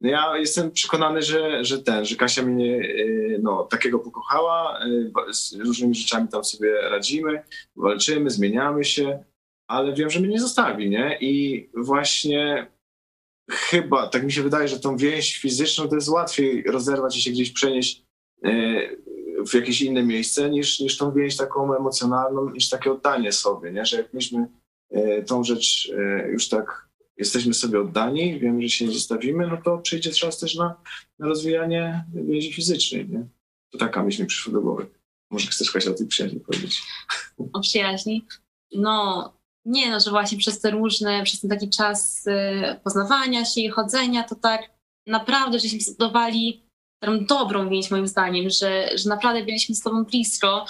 [0.00, 4.80] No ja jestem przekonany, że, że ten, że Kasia mnie e, no, takiego pokochała,
[5.28, 7.42] e, z różnymi rzeczami tam sobie radzimy,
[7.76, 9.24] walczymy, zmieniamy się
[9.66, 11.18] ale wiem, że mnie nie zostawi, nie?
[11.20, 12.66] I właśnie
[13.50, 17.30] chyba, tak mi się wydaje, że tą więź fizyczną to jest łatwiej rozerwać i się
[17.30, 18.02] gdzieś przenieść
[18.44, 18.50] e,
[19.46, 23.86] w jakieś inne miejsce niż, niż tą więź taką emocjonalną, niż takie oddanie sobie, nie?
[23.86, 24.46] Że jak myśmy
[24.90, 29.56] e, tą rzecz e, już tak jesteśmy sobie oddani, wiemy, że się nie zostawimy, no
[29.64, 30.74] to przyjdzie czas też na,
[31.18, 33.26] na rozwijanie więzi fizycznej, nie?
[33.70, 34.86] To taka myśl mi przyszła do głowy.
[35.30, 36.82] Może chcesz Kasia o tej przyjaźni powiedzieć?
[37.52, 38.26] O przyjaźni?
[38.74, 39.32] No,
[39.66, 43.68] nie, no, że właśnie przez te różne, przez ten taki czas y, poznawania się i
[43.68, 44.62] chodzenia, to tak
[45.06, 46.66] naprawdę, żeśmy zbudowali
[47.20, 50.66] dobrą więź moim zdaniem, że, że naprawdę byliśmy z tobą blisko,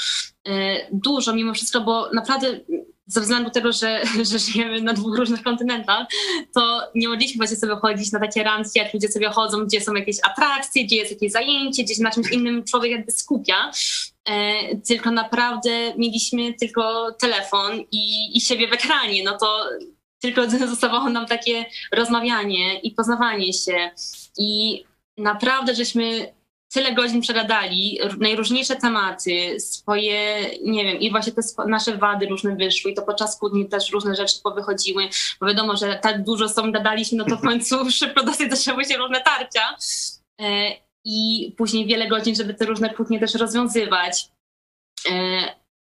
[0.48, 0.52] y,
[0.92, 2.60] dużo mimo wszystko, bo naprawdę
[3.06, 6.06] ze względu tego, że, że żyjemy na dwóch różnych kontynentach,
[6.54, 9.94] to nie mogliśmy właśnie sobie chodzić na takie randki, jak ludzie sobie chodzą, gdzie są
[9.94, 13.70] jakieś atrakcje, gdzie jest jakieś zajęcie, gdzieś na czymś innym człowiek jakby skupia,
[14.88, 19.64] tylko naprawdę mieliśmy tylko telefon i, i siebie w ekranie, no to
[20.20, 23.90] tylko zostawało nam takie rozmawianie i poznawanie się.
[24.38, 24.84] I
[25.18, 26.36] naprawdę żeśmy
[26.72, 32.90] tyle godzin przegadali, najróżniejsze tematy, swoje, nie wiem, i właśnie te nasze wady różne wyszły
[32.90, 35.08] i to podczas kłótni też różne rzeczy powychodziły,
[35.40, 38.96] bo wiadomo, że tak dużo sobą gadaliśmy, no to w końcu szybko dosyć zaczęły się
[38.96, 39.76] różne tarcia.
[40.40, 40.72] E,
[41.08, 44.28] i później wiele godzin, żeby te różne kłótnie też rozwiązywać.
[45.10, 45.40] E,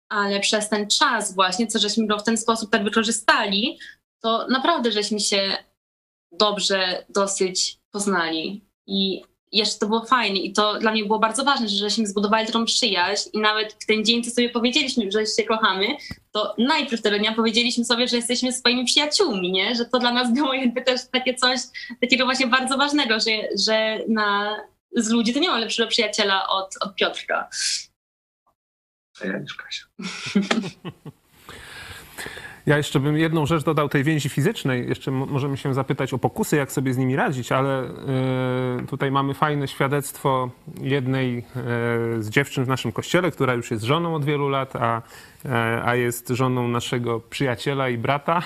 [0.08, 3.78] ale przez ten czas właśnie, co żeśmy go w ten sposób tak wykorzystali,
[4.22, 5.56] to naprawdę żeśmy się
[6.32, 8.64] dobrze dosyć poznali.
[8.86, 12.46] I jeszcze to było fajne i to dla mnie było bardzo ważne, że żeśmy zbudowali
[12.46, 15.86] taką przyjaźń i nawet w ten dzień, co sobie powiedzieliśmy, że się kochamy,
[16.32, 19.74] to najpierw tego dnia powiedzieliśmy sobie, że jesteśmy swoimi przyjaciółmi, nie?
[19.74, 21.60] Że to dla nas było jakby też takie coś
[22.00, 23.30] takiego właśnie bardzo ważnego, że,
[23.66, 24.56] że na,
[24.96, 27.48] z ludzi to nie ma lepszego przyjaciela od, od Piotrka.
[29.22, 29.86] A ja niż Kasia.
[32.66, 34.88] Ja jeszcze bym jedną rzecz dodał tej więzi fizycznej.
[34.88, 37.84] Jeszcze możemy się zapytać o pokusy, jak sobie z nimi radzić, ale
[38.82, 40.50] y, tutaj mamy fajne świadectwo
[40.80, 41.42] jednej y,
[42.22, 45.02] z dziewczyn w naszym kościele, która już jest żoną od wielu lat, a,
[45.44, 45.48] y,
[45.84, 48.42] a jest żoną naszego przyjaciela i brata,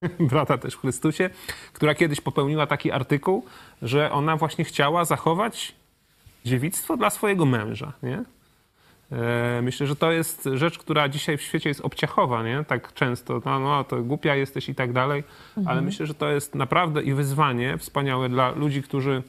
[0.30, 1.30] brata też w Chrystusie,
[1.72, 3.44] która kiedyś popełniła taki artykuł,
[3.82, 5.74] że ona właśnie chciała zachować
[6.44, 8.24] dziewictwo dla swojego męża, nie?
[9.12, 12.64] E, myślę, że to jest rzecz, która dzisiaj w świecie jest obciachowa, nie?
[12.64, 15.24] Tak często, no, no to głupia jesteś i tak dalej,
[15.56, 15.68] mhm.
[15.68, 19.22] ale myślę, że to jest naprawdę i wyzwanie wspaniałe dla ludzi, którzy,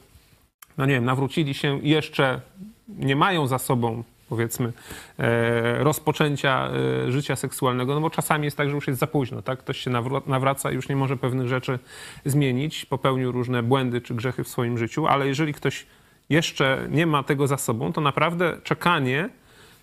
[0.77, 2.41] no nie wiem, nawrócili się i jeszcze
[2.87, 4.73] nie mają za sobą powiedzmy,
[5.19, 6.69] e, rozpoczęcia
[7.07, 9.59] e, życia seksualnego, no bo czasami jest tak, że już jest za późno, tak?
[9.59, 9.91] Ktoś się
[10.27, 11.79] nawraca i już nie może pewnych rzeczy
[12.25, 15.85] zmienić, popełnił różne błędy czy grzechy w swoim życiu, ale jeżeli ktoś
[16.29, 19.29] jeszcze nie ma tego za sobą, to naprawdę czekanie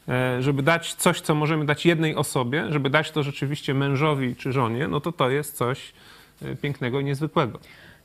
[0.08, 4.52] E, żeby dać coś, co możemy dać jednej osobie, żeby dać to rzeczywiście mężowi czy
[4.52, 5.92] żonie, no to to jest coś
[6.62, 7.58] pięknego i niezwykłego.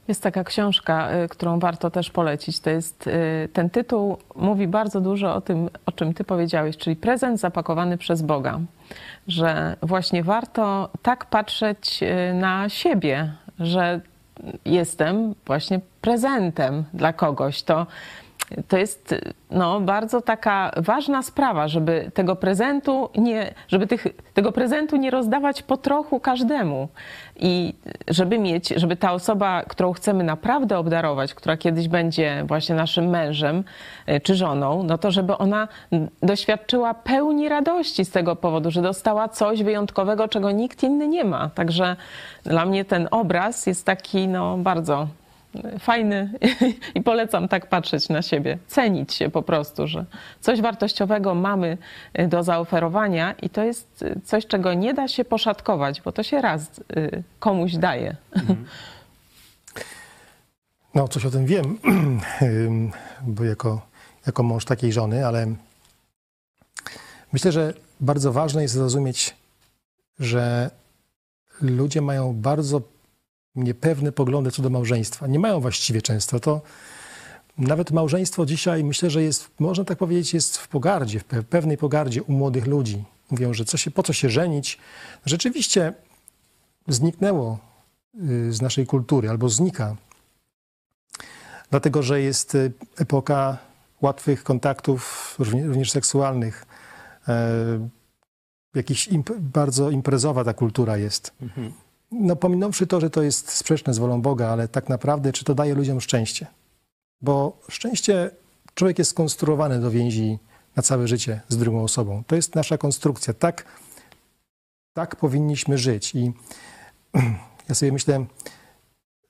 [0.07, 2.59] Jest taka książka, e, którą warto też polecić.
[2.59, 3.09] To jest
[3.53, 8.21] ten tytuł mówi bardzo dużo o tym, o czym ty powiedziałeś, czyli prezent zapakowany przez
[8.21, 8.59] Boga.
[9.27, 11.99] Że właśnie warto tak patrzeć
[12.33, 14.01] na siebie, że
[14.65, 17.63] jestem właśnie prezentem dla kogoś.
[17.63, 17.87] To
[18.67, 19.15] to jest
[19.51, 25.63] no, bardzo taka ważna sprawa, żeby tego prezentu nie, żeby tych, tego prezentu nie rozdawać
[25.63, 26.87] po trochu każdemu.
[27.35, 27.73] I
[28.07, 33.63] żeby mieć, żeby ta osoba, którą chcemy naprawdę obdarować, która kiedyś będzie właśnie naszym mężem
[34.05, 35.67] e, czy żoną, no to żeby ona
[36.23, 41.49] doświadczyła pełni radości z tego powodu, że dostała coś wyjątkowego, czego nikt inny nie ma.
[41.49, 41.95] Także
[42.43, 45.07] dla mnie ten obraz jest taki no, bardzo
[45.79, 46.33] fajny
[46.95, 50.05] i polecam tak patrzeć na siebie, cenić się po prostu, że
[50.41, 51.77] coś wartościowego mamy
[52.19, 56.23] y, do zaoferowania i to jest y, coś, czego nie da się poszatkować, bo to
[56.23, 58.15] się raz y, komuś daje.
[58.35, 58.65] Mhm.
[60.95, 61.79] No, coś o tym wiem,
[63.27, 63.81] bo jako,
[64.27, 65.47] jako mąż takiej żony, ale
[67.33, 69.35] myślę, że bardzo ważne jest zrozumieć,
[70.19, 70.69] że
[71.61, 72.81] ludzie mają bardzo
[73.55, 75.27] niepewne poglądy co do małżeństwa.
[75.27, 76.39] Nie mają właściwie często.
[76.39, 76.61] To
[77.57, 82.23] nawet małżeństwo dzisiaj myślę, że jest, można tak powiedzieć, jest w pogardzie, w pewnej pogardzie
[82.23, 83.03] u młodych ludzi.
[83.31, 84.77] Mówią, że co się, po co się żenić.
[85.25, 85.93] Rzeczywiście
[86.87, 87.59] zniknęło
[88.29, 89.95] y, z naszej kultury albo znika.
[91.69, 93.57] Dlatego, że jest y, epoka
[94.01, 96.65] łatwych kontaktów, również seksualnych.
[97.27, 97.89] E,
[98.75, 101.31] jakiś imp bardzo imprezowa ta kultura jest.
[101.41, 101.82] Mhm
[102.19, 105.55] no pominąwszy to, że to jest sprzeczne z wolą Boga, ale tak naprawdę, czy to
[105.55, 106.47] daje ludziom szczęście?
[107.21, 108.31] Bo szczęście,
[108.75, 110.39] człowiek jest skonstruowany do więzi
[110.75, 112.23] na całe życie z drugą osobą.
[112.27, 113.33] To jest nasza konstrukcja.
[113.33, 113.65] Tak,
[114.93, 116.15] tak powinniśmy żyć.
[116.15, 116.31] I
[117.69, 118.25] ja sobie myślę,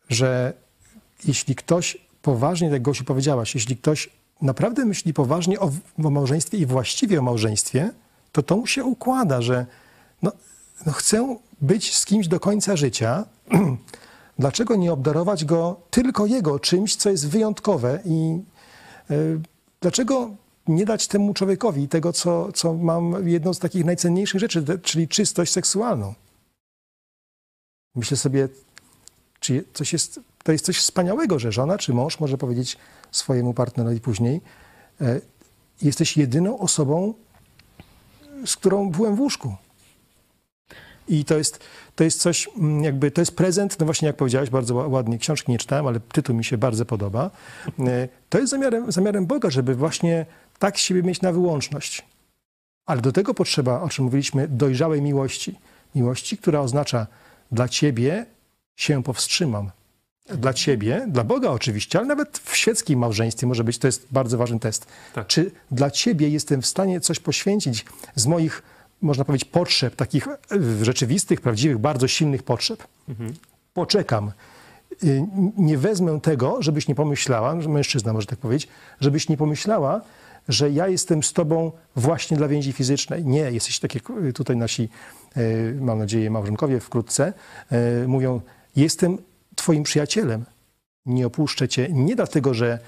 [0.09, 0.53] że
[1.25, 4.09] jeśli ktoś poważnie, jak Gosiu powiedziałaś, jeśli ktoś
[4.41, 5.71] naprawdę myśli poważnie o,
[6.03, 7.91] o małżeństwie i właściwie o małżeństwie,
[8.31, 9.65] to to mu się układa, że
[10.21, 10.31] no,
[10.85, 13.25] no chcę być z kimś do końca życia,
[14.39, 18.41] dlaczego nie obdarować go tylko jego czymś, co jest wyjątkowe i
[19.11, 19.39] y,
[19.81, 20.29] dlaczego
[20.67, 25.51] nie dać temu człowiekowi tego, co, co mam jedną z takich najcenniejszych rzeczy, czyli czystość
[25.51, 26.13] seksualną.
[27.95, 28.49] Myślę sobie,
[29.39, 32.77] czy coś jest, to jest coś wspaniałego, że żona czy mąż może powiedzieć
[33.11, 34.41] swojemu partnerowi później,
[35.01, 35.21] y,
[35.81, 37.13] jesteś jedyną osobą,
[38.45, 39.55] z którą byłem w łóżku.
[41.07, 41.59] I to jest,
[41.95, 45.51] to jest coś, mm, jakby, to jest prezent, no właśnie jak powiedziałeś, bardzo ładnie, książki
[45.51, 47.31] nie czytałem, ale tytuł mi się bardzo podoba.
[47.79, 50.25] E, to jest zamiarem, zamiarem Boga, żeby właśnie
[50.59, 52.05] tak siebie mieć na wyłączność.
[52.85, 55.59] Ale do tego potrzeba, o czym mówiliśmy, dojrzałej miłości.
[55.95, 57.07] Miłości, która oznacza
[57.51, 58.25] dla Ciebie
[58.75, 59.71] się powstrzymam.
[60.25, 64.37] Dla Ciebie, dla Boga oczywiście, ale nawet w świeckim małżeństwie może być, to jest bardzo
[64.37, 64.87] ważny test.
[65.13, 65.27] Tak.
[65.27, 67.85] Czy dla Ciebie jestem w stanie coś poświęcić
[68.15, 68.63] z moich
[69.03, 70.27] można powiedzieć, potrzeb, takich
[70.81, 72.87] rzeczywistych, prawdziwych, bardzo silnych potrzeb.
[73.09, 73.33] Mhm.
[73.73, 74.31] Poczekam.
[75.03, 75.25] Y,
[75.57, 78.67] nie wezmę tego, żebyś nie pomyślała, mężczyzna może tak powiedzieć,
[78.99, 80.01] żebyś nie pomyślała,
[80.47, 83.25] że ja jestem z tobą właśnie dla więzi fizycznej.
[83.25, 83.99] Nie, jesteś takie,
[84.33, 84.89] tutaj nasi,
[85.35, 85.41] e,
[85.81, 87.33] mam nadzieję, małżonkowie wkrótce
[88.07, 88.41] mówią,
[88.75, 89.17] jestem
[89.55, 90.45] twoim przyjacielem.
[91.05, 92.79] Nie opuszczę cię nie dlatego, że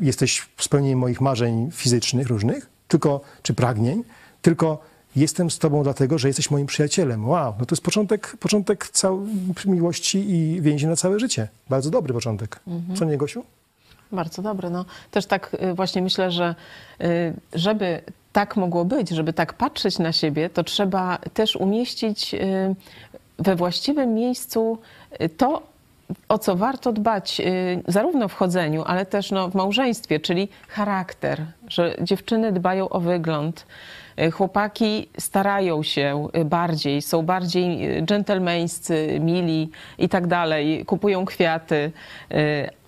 [0.00, 4.04] jesteś spełnieniem moich marzeń fizycznych różnych, tylko, czy pragnień,
[4.42, 4.82] tylko
[5.16, 7.28] jestem z tobą dlatego, że jesteś moim przyjacielem.
[7.28, 9.28] Wow, no to jest początek, początek całej
[9.66, 11.48] miłości i więzi na całe życie.
[11.70, 12.60] Bardzo dobry początek.
[12.66, 12.96] Mhm.
[12.96, 13.44] Co nie, Gosiu?
[14.12, 14.70] Bardzo dobry.
[14.70, 16.54] No, też tak y, właśnie myślę, że
[17.00, 18.00] y, żeby
[18.32, 22.74] tak mogło być, żeby tak patrzeć na siebie, to trzeba też umieścić y,
[23.38, 24.78] we właściwym miejscu
[25.36, 25.62] to,
[26.28, 27.42] o co warto dbać,
[27.88, 33.66] zarówno w chodzeniu, ale też no, w małżeństwie, czyli charakter, że dziewczyny dbają o wygląd,
[34.32, 41.92] chłopaki starają się e, bardziej, są bardziej e, dżentelmeńscy, mili i tak dalej, kupują kwiaty.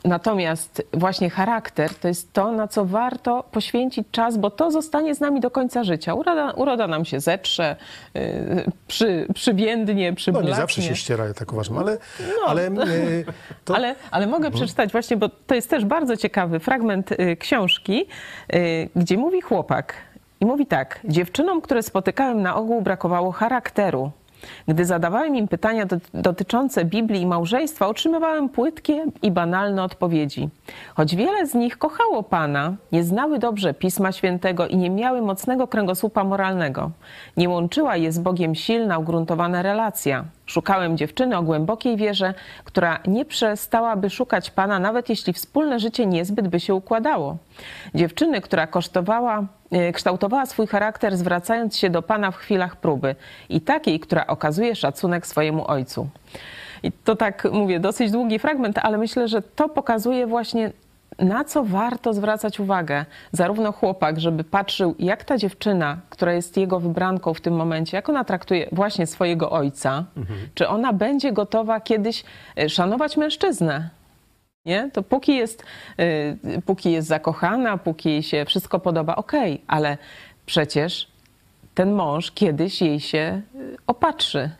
[0.04, 5.20] Natomiast właśnie charakter to jest to, na co warto poświęcić czas, bo to zostanie z
[5.20, 6.14] nami do końca życia.
[6.14, 7.76] Uroda, uroda nam się zetrze,
[8.88, 10.50] przy, przybiędnie, przyblatnie.
[10.50, 11.98] No nie zawsze się ściera, ja tak uważam, ale...
[12.20, 12.70] No, ale,
[13.64, 13.74] to...
[13.74, 14.54] ale, ale mogę mhm.
[14.54, 18.06] przeczytać właśnie, bo to jest też bardzo ciekawy fragment książki,
[18.96, 19.94] gdzie mówi chłopak,
[20.40, 24.10] i mówi tak: Dziewczynom, które spotykałem na ogół, brakowało charakteru.
[24.68, 30.48] Gdy zadawałem im pytania dotyczące Biblii i małżeństwa, otrzymywałem płytkie i banalne odpowiedzi.
[30.94, 35.68] Choć wiele z nich kochało Pana, nie znały dobrze Pisma Świętego i nie miały mocnego
[35.68, 36.90] kręgosłupa moralnego.
[37.36, 40.24] Nie łączyła je z Bogiem silna, ugruntowana relacja.
[40.46, 46.48] Szukałem dziewczyny o głębokiej wierze, która nie przestałaby szukać Pana, nawet jeśli wspólne życie niezbyt
[46.48, 47.36] by się układało.
[47.94, 49.44] Dziewczyny, która kosztowała,
[49.92, 53.14] kształtowała swój charakter, zwracając się do Pana w chwilach próby,
[53.48, 56.08] i takiej, która okazuje szacunek swojemu ojcu.
[56.82, 60.72] I to tak mówię, dosyć długi fragment, ale myślę, że to pokazuje właśnie
[61.18, 66.80] na co warto zwracać uwagę, zarówno chłopak, żeby patrzył, jak ta dziewczyna, która jest jego
[66.80, 70.38] wybranką w tym momencie, jak ona traktuje właśnie swojego ojca, mhm.
[70.54, 72.24] czy ona będzie gotowa kiedyś
[72.56, 73.90] e, szanować mężczyznę.
[74.66, 74.90] Nie?
[74.92, 75.62] To póki jest,
[75.98, 79.98] yy, póki jest zakochana, póki jej się wszystko podoba, okej, okay, ale
[80.46, 81.08] przecież
[81.74, 84.50] ten mąż kiedyś jej się y, opatrzy.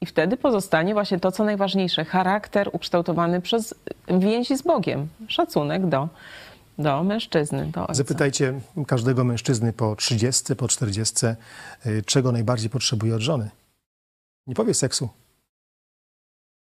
[0.00, 3.74] I wtedy pozostanie właśnie to, co najważniejsze charakter ukształtowany przez
[4.08, 6.08] więzi z Bogiem, szacunek do,
[6.78, 7.66] do mężczyzny.
[7.66, 7.86] Do.
[7.90, 11.26] Zapytajcie każdego mężczyzny po 30, po 40,
[11.86, 13.50] y, czego najbardziej potrzebuje od żony.
[14.46, 15.08] Nie powie seksu,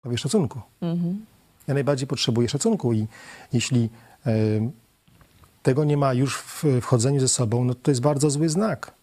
[0.01, 0.61] powie szacunku.
[0.81, 1.25] Mhm.
[1.67, 3.07] Ja najbardziej potrzebuję szacunku i
[3.53, 3.89] jeśli
[4.27, 4.71] y,
[5.63, 8.97] tego nie ma już w wchodzeniu ze sobą, no to jest bardzo zły znak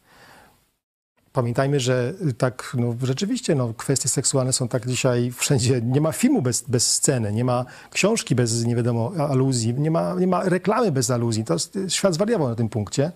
[1.35, 5.81] pamiętajmy, że tak no, rzeczywiście no, kwestie seksualne są tak dzisiaj wszędzie.
[5.83, 10.15] Nie ma filmu bez, bez sceny, nie ma książki bez nie wiadomo aluzji, nie ma,
[10.15, 11.45] nie ma reklamy bez aluzji.
[11.45, 11.57] To
[11.89, 13.13] świat zwariował na tym punkcie.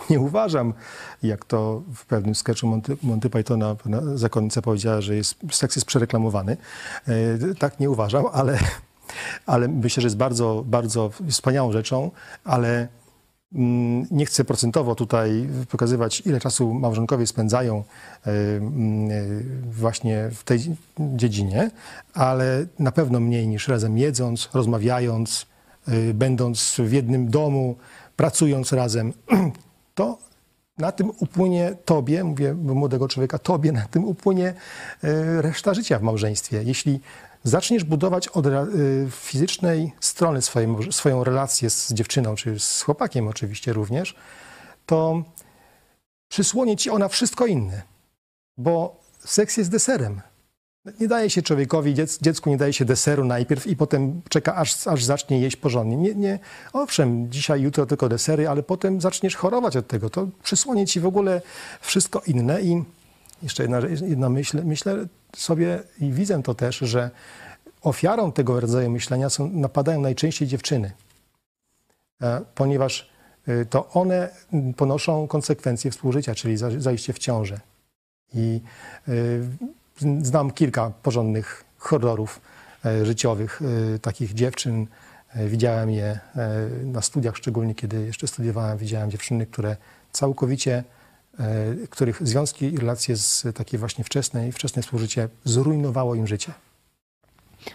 [0.10, 0.74] Nie uważam,
[1.22, 3.76] jak to w pewnym sketchu Monty, Monty Pythona
[4.14, 6.56] zakonnica powiedziała, że jest, seks jest przereklamowany.
[7.08, 8.58] E, tak nie uważam, ale,
[9.46, 12.10] ale myślę, że jest bardzo, bardzo wspaniałą rzeczą,
[12.44, 12.88] ale
[13.54, 17.84] Mm, nie chcę procentowo tutaj pokazywać, ile czasu małżonkowie spędzają
[18.26, 19.14] e, mm, e,
[19.70, 21.70] właśnie w tej dziedzinie,
[22.14, 25.46] ale na pewno mniej niż razem jedząc, rozmawiając,
[26.14, 27.76] będąc w jednym domu,
[28.16, 29.12] pracując razem.
[30.00, 30.18] To
[30.78, 34.54] na tym upłynie tobie, mówię młodego człowieka, tobie na tym upłynie
[35.40, 36.62] reszta życia w małżeństwie.
[36.62, 37.00] Jeśli
[37.44, 38.50] zaczniesz budować od y,
[39.10, 44.14] fizycznej strony swoją, swoją relację z dziewczyną, czy z chłopakiem oczywiście również,
[44.86, 45.22] to
[46.28, 47.82] przysłonie ci ona wszystko inne.
[48.58, 50.20] Bo seks jest deserem.
[51.00, 55.04] Nie daje się człowiekowi, dziecku nie daje się deseru najpierw i potem czeka, aż, aż
[55.04, 55.96] zacznie jeść porządnie.
[55.96, 56.38] Nie, nie,
[56.72, 60.10] owszem, dzisiaj, jutro tylko desery, ale potem zaczniesz chorować od tego.
[60.10, 61.42] To przysłonie ci w ogóle
[61.80, 62.84] wszystko inne i
[63.42, 67.10] jeszcze jedna, jedna myśl, myślę sobie i widzę to też, że
[67.82, 70.92] ofiarą tego rodzaju myślenia są, napadają najczęściej dziewczyny,
[72.22, 73.10] e, ponieważ
[73.46, 74.28] e, to one
[74.76, 77.60] ponoszą konsekwencje współżycia, czyli zajście w ciążę.
[78.34, 78.60] I
[79.08, 79.12] e,
[80.22, 82.40] znam kilka porządnych horrorów
[83.02, 83.60] życiowych
[84.02, 84.86] takich dziewczyn.
[85.34, 86.18] Widziałem je
[86.84, 89.76] na studiach, szczególnie kiedy jeszcze studiowałem, widziałem dziewczyny, które
[90.12, 90.84] całkowicie
[91.40, 96.52] E, których związki i relacje z takiej właśnie wczesnej, wczesne współżycie zrujnowało im życie.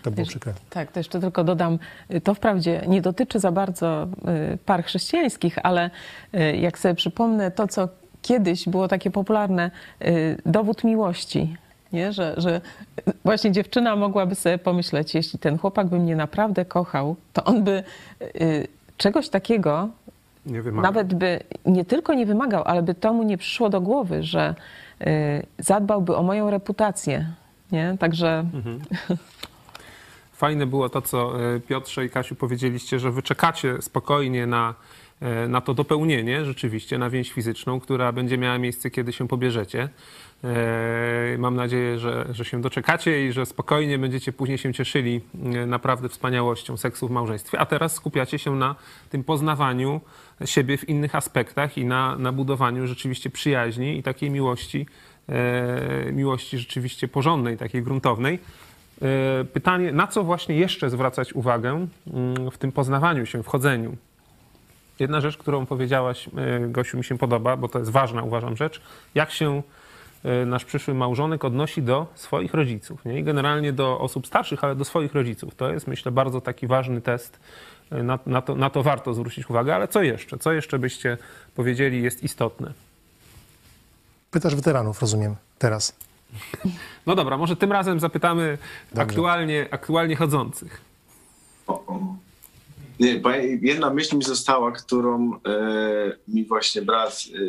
[0.01, 0.53] To było przykre.
[0.69, 1.79] Tak, to jeszcze tylko dodam,
[2.23, 4.07] to wprawdzie nie dotyczy za bardzo
[4.53, 5.89] y, par chrześcijańskich, ale
[6.33, 7.89] y, jak sobie przypomnę to, co
[8.21, 11.57] kiedyś było takie popularne, y, dowód miłości,
[11.93, 12.13] nie?
[12.13, 12.61] Że, że
[13.23, 17.83] właśnie dziewczyna mogłaby sobie pomyśleć, jeśli ten chłopak by mnie naprawdę kochał, to on by
[18.97, 19.89] czegoś takiego
[20.81, 24.55] nawet by nie tylko nie wymagał, ale by to mu nie przyszło do głowy, że
[25.01, 27.31] y, zadbałby o moją reputację.
[27.71, 27.95] Nie?
[27.99, 28.45] Także.
[28.53, 28.79] Mhm.
[30.33, 34.73] Fajne było to, co y, Piotrze i Kasiu powiedzieliście, że wy czekacie spokojnie na, y,
[35.47, 39.89] na to dopełnienie, rzeczywiście, na więź fizyczną, która będzie miała miejsce, kiedy się pobierzecie.
[40.43, 45.65] E, mam nadzieję, że, że się doczekacie i że spokojnie będziecie później się cieszyli e,
[45.65, 47.59] naprawdę wspaniałością seksu w małżeństwie.
[47.59, 48.75] A teraz skupiacie się na
[49.09, 50.01] tym poznawaniu
[50.45, 54.85] siebie w innych aspektach i na, na budowaniu rzeczywiście przyjaźni i takiej miłości,
[55.29, 58.39] e, miłości rzeczywiście porządnej, takiej gruntownej.
[59.53, 63.97] Pytanie, na co właśnie jeszcze zwracać uwagę mm, w tym poznawaniu się, wchodzeniu?
[64.99, 66.29] Jedna rzecz, którą powiedziałaś,
[66.67, 68.81] Gosiu, mi się podoba, bo to jest ważna, uważam, rzecz.
[69.15, 69.61] Jak się
[70.25, 73.05] E, nasz przyszły małżonek odnosi do swoich rodziców.
[73.05, 73.19] Nie?
[73.19, 75.55] I generalnie do osób starszych, ale do swoich rodziców.
[75.55, 77.39] To jest, myślę, bardzo taki ważny test.
[77.91, 79.75] E, na, na, to, na to warto zwrócić uwagę.
[79.75, 80.37] Ale co jeszcze?
[80.37, 81.17] Co jeszcze byście
[81.55, 82.73] powiedzieli jest istotne?
[84.31, 85.95] Pytasz weteranów, rozumiem, teraz.
[87.05, 88.57] No dobra, może tym razem zapytamy
[88.97, 90.81] aktualnie, aktualnie chodzących.
[92.99, 93.21] Nie,
[93.61, 97.39] jedna myśl mi została, którą e, mi właśnie brat e,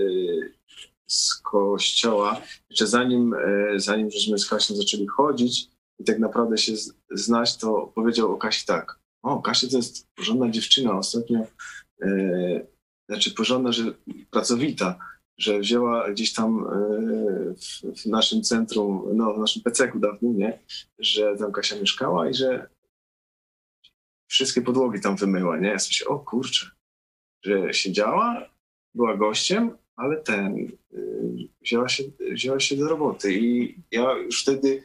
[1.06, 6.72] z kościoła, jeszcze zanim, e, zanim żeśmy z Kasią zaczęli chodzić i tak naprawdę się
[7.10, 11.46] znać, to powiedział o Kasi tak, o, Kasia to jest porządna dziewczyna, ostatnio,
[13.08, 13.82] znaczy porządna, że
[14.30, 14.98] pracowita,
[15.38, 16.64] że wzięła gdzieś tam
[17.56, 20.58] w, w, naszym centrum, no w naszym peceku dawnym, nie,
[20.98, 22.68] że tam Kasia mieszkała i że
[24.26, 25.68] wszystkie podłogi tam wymyła, nie?
[25.68, 26.70] Ja sobie, o kurczę,
[27.44, 28.50] że siedziała,
[28.94, 32.02] była gościem, ale ten, y, wzięła się,
[32.32, 34.82] wzięła się do roboty i ja już wtedy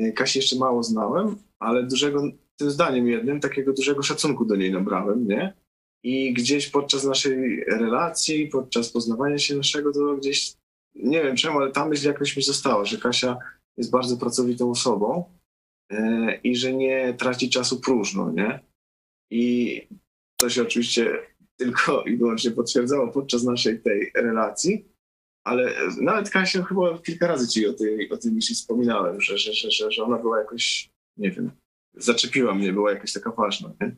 [0.00, 2.22] y, Kasi jeszcze mało znałem, ale dużego
[2.56, 5.54] tym zdaniem jednym takiego dużego szacunku do niej nabrałem, nie?
[6.02, 10.54] I gdzieś podczas naszej relacji, podczas poznawania się naszego, to gdzieś,
[10.94, 13.38] nie wiem czemu, ale ta myśl jakoś mi została, że Kasia
[13.76, 15.24] jest bardzo pracowitą osobą
[15.90, 18.60] e, i że nie traci czasu próżno, nie?
[19.30, 19.82] I
[20.36, 21.18] to się oczywiście
[21.56, 24.84] tylko i wyłącznie potwierdzało podczas naszej tej relacji,
[25.44, 29.52] ale nawet Kasia chyba kilka razy ci o tej, o tej myśli wspominałem, że, że,
[29.52, 31.50] że, że, że ona była jakoś, nie wiem,
[31.94, 33.96] zaczepiła mnie, była jakaś taka ważna, nie?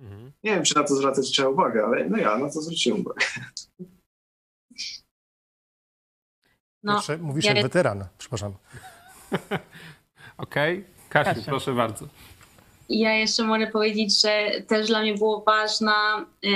[0.00, 0.32] Mhm.
[0.44, 3.26] Nie wiem, czy na to zwracać trzeba uwagę, ale no ja na to zwróciłem uwagę.
[6.82, 7.52] No, Jeszcze mówisz ja...
[7.54, 8.52] jak weteran, przepraszam.
[10.36, 10.84] Okej, okay.
[11.08, 11.50] Kasiu, Kasia.
[11.50, 12.08] proszę bardzo.
[12.88, 16.48] Ja jeszcze mogę powiedzieć, że też dla mnie było ważna y,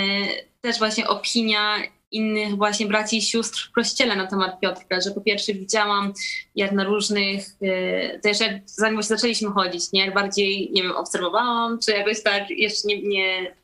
[0.61, 1.77] też właśnie opinia
[2.11, 6.12] innych właśnie braci i sióstr w kościele na temat Piotrka, że po pierwsze widziałam
[6.55, 10.97] jak na różnych, y, też jak zanim właśnie zaczęliśmy chodzić, nie, jak bardziej, nie wiem,
[10.97, 13.55] obserwowałam, czy jakoś tak jeszcze nie, nie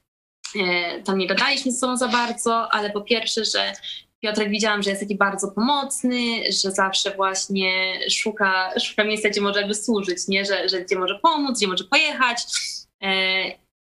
[0.56, 3.72] y, tam nie gadaliśmy z sobą za bardzo, ale po pierwsze, że
[4.22, 6.18] Piotrek widziałam, że jest taki bardzo pomocny,
[6.62, 10.44] że zawsze właśnie szuka, szuka miejsca, gdzie może jakby służyć, nie?
[10.44, 12.38] Że, że gdzie może pomóc, gdzie może pojechać.
[13.02, 13.42] E,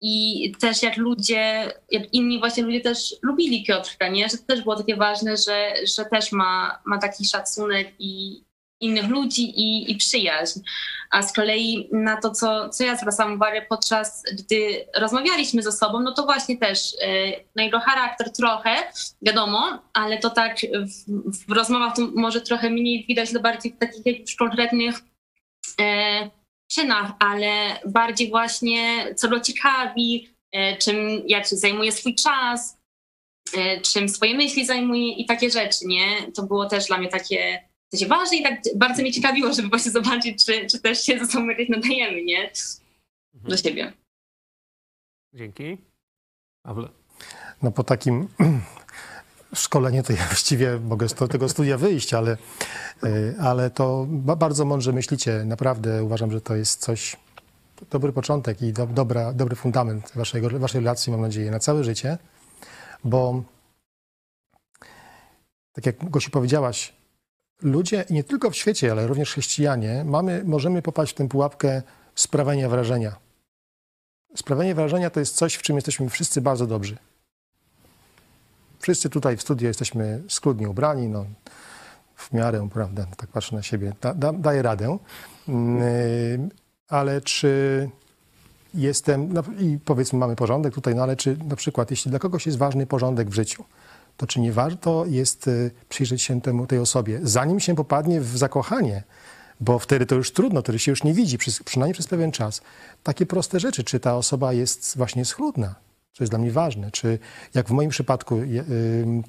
[0.00, 4.28] I też jak ludzie, jak inni właśnie ludzie też lubili Piotrka, nie?
[4.28, 8.43] Że to też było takie ważne, że, że też ma, ma taki szacunek i,
[8.80, 10.60] innych ludzi i, i przyjaźń.
[11.10, 16.00] A z kolei na to, co, co ja zwracam uwagę podczas gdy rozmawialiśmy ze sobą,
[16.00, 18.76] no to właśnie też yy, no jego charakter trochę,
[19.22, 23.78] wiadomo, ale to tak w, w rozmowach to może trochę mniej widać, to bardziej w
[23.78, 25.00] takich jakichś konkretnych
[25.78, 26.30] yy,
[26.70, 30.96] czynach, ale bardziej właśnie co go ciekawi, yy, czym
[31.26, 32.84] jak zajmuje swój czas,
[33.92, 36.32] czym swoje myśli zajmuje i takie rzeczy, nie?
[36.32, 39.90] To było też dla mnie takie sensie ważne i tak bardzo mnie ciekawiło, żeby właśnie
[39.90, 42.50] zobaczyć, czy, czy też się ze sobą jakoś nadajemy, nie?
[43.34, 43.58] Do mhm.
[43.58, 43.92] siebie.
[45.34, 45.78] Dzięki.
[46.62, 46.88] Pawle.
[47.62, 48.28] No po takim
[49.54, 52.36] szkoleniu to ja właściwie mogę z tego studia wyjść, ale,
[53.02, 55.44] e, ale to bardzo mądrze myślicie.
[55.44, 57.16] Naprawdę uważam, że to jest coś,
[57.90, 62.18] dobry początek i do, dobra, dobry fundament waszego, waszej relacji, mam nadzieję, na całe życie,
[63.04, 63.42] bo
[65.72, 66.92] tak jak Gosiu powiedziałaś,
[67.64, 71.82] ludzie, nie tylko w świecie, ale również chrześcijanie, mamy, możemy popaść w tę pułapkę
[72.14, 73.16] sprawiania wrażenia.
[74.36, 76.96] Sprawianie wrażenia to jest coś, w czym jesteśmy wszyscy bardzo dobrzy.
[78.78, 81.26] Wszyscy tutaj w studiu jesteśmy schludnie ubrani, no,
[82.16, 84.98] w miarę, prawda, tak patrzę na siebie, da, da, daję radę.
[85.48, 85.54] Yy,
[86.88, 87.90] ale czy
[88.74, 92.46] jestem, no, i powiedzmy mamy porządek tutaj, no ale czy na przykład, jeśli dla kogoś
[92.46, 93.64] jest ważny porządek w życiu,
[94.16, 98.36] to czy nie warto jest y, przyjrzeć się temu, tej osobie, zanim się popadnie w
[98.36, 99.02] zakochanie,
[99.60, 102.62] bo wtedy to już trudno, wtedy się już nie widzi, przynajmniej przez pewien czas.
[103.02, 105.74] Takie proste rzeczy, czy ta osoba jest właśnie schludna,
[106.12, 107.18] co jest dla mnie ważne, czy
[107.54, 108.40] jak w moim przypadku,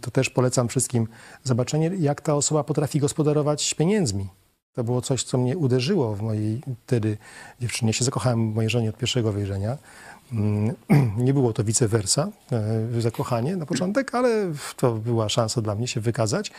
[0.01, 1.07] to też polecam wszystkim
[1.43, 4.29] zobaczenie, jak ta osoba potrafi gospodarować pieniędzmi.
[4.73, 7.17] To było coś, co mnie uderzyło w mojej wtedy
[7.59, 7.93] dziewczynie.
[7.93, 9.77] się zakochałem w mojej żonie od pierwszego wejrzenia.
[10.33, 10.75] Mm,
[11.25, 15.87] nie było to vice versa, e, zakochanie na początek, ale to była szansa dla mnie
[15.87, 16.51] się wykazać.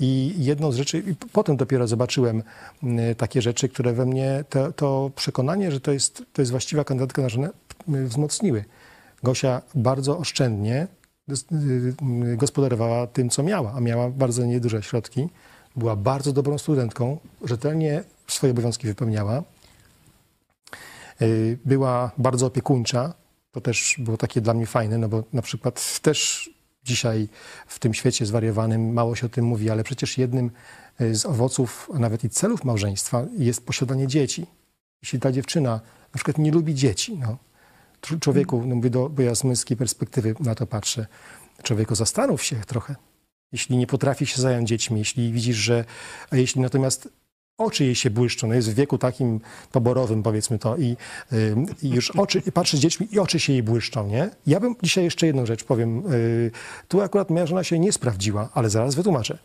[0.00, 2.42] I jedną z rzeczy, i potem dopiero zobaczyłem
[2.82, 6.84] mm, takie rzeczy, które we mnie to, to przekonanie, że to jest, to jest właściwa
[6.84, 7.50] kandydatka na żonę,
[7.88, 8.64] wzmocniły.
[9.22, 10.86] Gosia bardzo oszczędnie
[11.52, 15.28] y, gospodarowała tym, co miała, a miała bardzo nieduże środki.
[15.76, 19.42] Była bardzo dobrą studentką, rzetelnie swoje obowiązki wypełniała.
[21.22, 23.14] Y, była bardzo opiekuńcza.
[23.52, 26.50] To też było takie dla mnie fajne, no bo na przykład też
[26.84, 27.28] dzisiaj
[27.66, 30.50] w tym świecie zwariowanym mało się o tym mówi, ale przecież jednym
[31.00, 34.46] y, z owoców, a nawet i celów małżeństwa jest posiadanie dzieci.
[35.02, 35.70] Jeśli ta dziewczyna
[36.12, 37.38] na przykład nie lubi dzieci, no,
[38.20, 41.06] człowieku, no mówię do, bo ja z męskiej perspektywy na to patrzę,
[41.62, 42.96] człowieku zastanów się trochę.
[43.52, 45.84] Jeśli nie potrafi się zająć dziećmi, jeśli widzisz, że,
[46.30, 47.08] a jeśli natomiast
[47.64, 49.40] oczy jej się błyszczą, no jest w wieku takim
[49.72, 50.96] poborowym, powiedzmy to, i,
[51.32, 54.30] y, i już oczy, i patrzy z dziećmi i oczy się jej błyszczą, nie?
[54.46, 56.12] Ja bym dzisiaj jeszcze jedną rzecz powiem.
[56.12, 56.50] Y,
[56.88, 59.38] tu akurat moja żona się nie sprawdziła, ale zaraz wytłumaczę.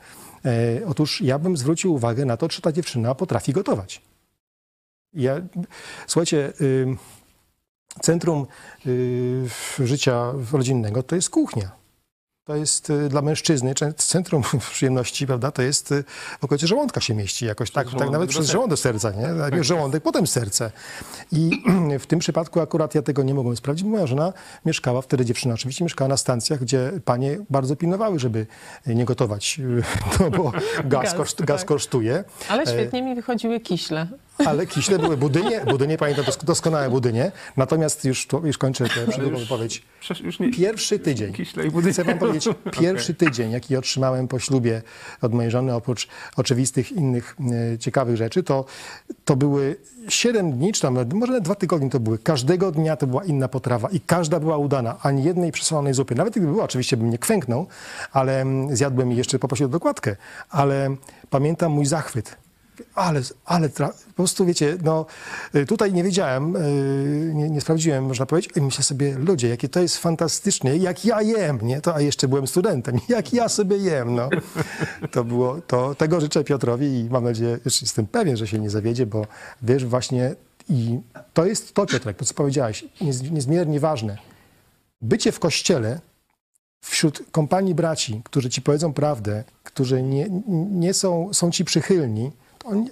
[0.46, 4.02] Y, otóż ja bym zwrócił uwagę na to, czy ta dziewczyna potrafi gotować.
[5.14, 5.42] Ja,
[6.08, 6.54] słuchajcie,
[8.02, 8.46] centrum
[9.80, 11.87] życia rodzinnego to jest kuchnia
[12.48, 16.04] to jest y, dla mężczyzny, centrum przyjemności, prawda, to jest y,
[16.40, 19.28] w okolicy żołądka się mieści jakoś, tak, tak nawet przez żołądek serca, nie?
[19.28, 19.64] Najpierw tak.
[19.64, 20.72] żołądek, potem serce.
[21.32, 21.64] I
[22.00, 24.34] w tym przypadku akurat ja tego nie mogłem sprawdzić, bo moja żona
[24.66, 28.46] mieszkała, wtedy dziewczyna oczywiście mieszkała na stacjach, gdzie panie bardzo pilnowały, żeby
[28.86, 29.62] nie gotować,
[30.20, 31.68] no bo gaz, gaz, koszt, gaz tak.
[31.68, 32.24] kosztuje.
[32.50, 34.08] Ale świetnie mi wychodziły kiśle.
[34.46, 39.84] Ale kiśle były budynie, budynie pamiętam doskonałe budynie, natomiast już, już kończę tę przydługą wypowiedź.
[40.54, 41.34] Pierwszy tydzień,
[41.92, 43.28] chcę wam powiedzieć, pierwszy okay.
[43.28, 44.82] tydzień, jaki otrzymałem po ślubie
[45.22, 47.36] od mojej żony, oprócz oczywistych innych
[47.74, 48.66] e, ciekawych rzeczy, to,
[49.26, 49.76] to były
[50.10, 52.18] 7 dni, czy tam może nawet dwa tygodnie to były.
[52.18, 54.98] Każdego dnia to była inna potrawa i każda była udana.
[55.02, 56.16] Ani jednej przesłanej zupy.
[56.16, 57.68] Nawet gdyby była, oczywiście bym nie kwęknął,
[58.12, 60.16] ale mm, zjadłbym i jeszcze poprosił o dokładkę.
[60.50, 60.96] Ale
[61.30, 62.47] pamiętam mój zachwyt
[62.96, 65.06] ale, ale po prostu wiecie, no
[65.56, 69.70] y, tutaj nie wiedziałem, y, nie, nie, sprawdziłem, można powiedzieć, i myślę sobie, ludzie, jakie
[69.70, 71.82] to jest fantastycznie, jak ja jem, nie?
[71.82, 74.30] To, a jeszcze byłem studentem, jak ja sobie jem, no.
[75.12, 78.70] To było, to, tego życzę Piotrowi i mam nadzieję, już jestem pewien, że się nie
[78.70, 79.26] zawiedzie, bo
[79.62, 80.36] wiesz, właśnie
[80.70, 81.00] i
[81.34, 82.86] to jest to, Piotrek, to co powiedziałeś,
[83.32, 84.18] niezmiernie ważne.
[85.02, 86.00] Bycie w kościele
[86.82, 90.28] wśród kompanii braci, którzy ci powiedzą prawdę, którzy nie,
[90.72, 92.32] nie są, są ci przychylni,
[92.68, 92.90] on,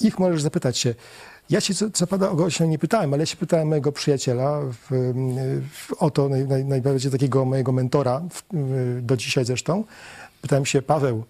[0.00, 0.94] ich możesz zapytać się.
[1.50, 4.60] Ja się co, co pada o się nie pytałem, ale ja się pytałem mojego przyjaciela,
[4.60, 5.12] w,
[5.72, 8.42] w, o to naj, naj, najbardziej takiego mojego mentora, w,
[9.02, 9.84] do dzisiaj zresztą.
[10.42, 11.24] Pytałem się, Paweł,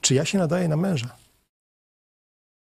[0.00, 1.16] czy ja się nadaję na męża?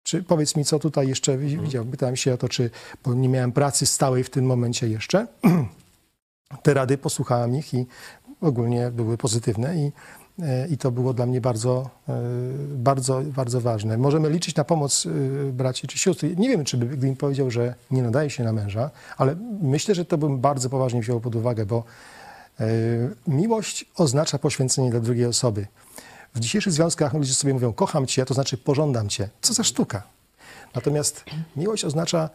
[0.03, 1.63] Czy powiedz mi, co tutaj jeszcze mhm.
[1.63, 1.85] widział?
[1.85, 2.71] Pytałem się o to, czy,
[3.05, 5.27] bo nie miałem pracy stałej w tym momencie jeszcze.
[6.63, 7.87] Te rady posłuchałem ich i
[8.41, 9.93] ogólnie były pozytywne i
[10.71, 12.23] i to było dla mnie bardzo, e,
[12.69, 13.99] bardzo, bardzo ważne.
[13.99, 16.27] Możemy liczyć na pomoc e, braci czy sióstr.
[16.37, 20.19] Nie wiem, czy by, powiedział, że nie nadaje się na męża, ale myślę, że to
[20.19, 21.85] bym bardzo poważnie wziął pod uwagę, bo
[22.61, 22.67] e,
[23.27, 25.67] miłość oznacza poświęcenie dla drugiej osoby.
[26.35, 29.29] W dzisiejszych związkach ludzie sobie mówią, kocham cię, to znaczy pożądam cię.
[29.43, 30.03] Co za sztuka.
[30.75, 31.25] Natomiast
[31.57, 32.31] miłość oznacza,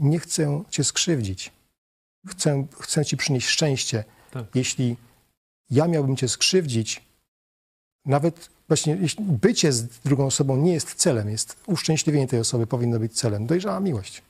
[0.00, 1.52] nie chcę cię skrzywdzić.
[2.26, 4.04] Chcę, chcę ci przynieść szczęście.
[4.30, 4.44] Tak.
[4.54, 4.96] Jeśli
[5.70, 7.06] ja miałbym cię skrzywdzić,
[8.06, 13.12] nawet właśnie bycie z drugą osobą nie jest celem, jest uszczęśliwienie tej osoby powinno być
[13.12, 13.46] celem.
[13.46, 14.22] Dojrzała miłość.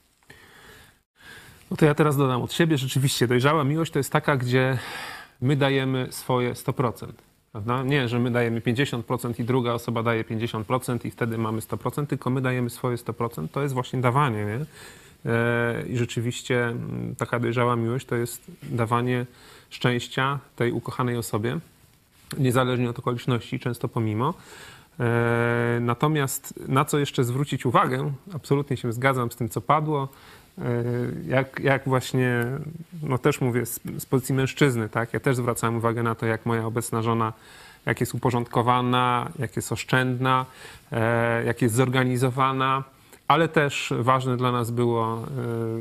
[1.70, 4.78] No to ja teraz dodam od siebie, rzeczywiście dojrzała miłość to jest taka, gdzie
[5.40, 7.06] my dajemy swoje 100%.
[7.52, 7.82] Prawda?
[7.82, 12.30] Nie, że my dajemy 50% i druga osoba daje 50% i wtedy mamy 100%, tylko
[12.30, 13.48] my dajemy swoje 100%.
[13.48, 14.44] To jest właśnie dawanie.
[14.44, 14.66] Nie?
[15.32, 19.26] E, I rzeczywiście mm, taka dojrzała miłość to jest dawanie
[19.70, 21.58] szczęścia tej ukochanej osobie
[22.38, 24.34] niezależnie od okoliczności, często pomimo.
[25.00, 30.08] E, natomiast na co jeszcze zwrócić uwagę, absolutnie się zgadzam z tym, co padło,
[30.58, 30.62] e,
[31.28, 32.44] jak, jak właśnie,
[33.02, 36.46] no też mówię z, z pozycji mężczyzny, tak, ja też zwracałem uwagę na to, jak
[36.46, 37.32] moja obecna żona,
[37.86, 40.46] jak jest uporządkowana, jak jest oszczędna,
[40.92, 42.84] e, jak jest zorganizowana,
[43.28, 45.26] ale też ważne dla nas było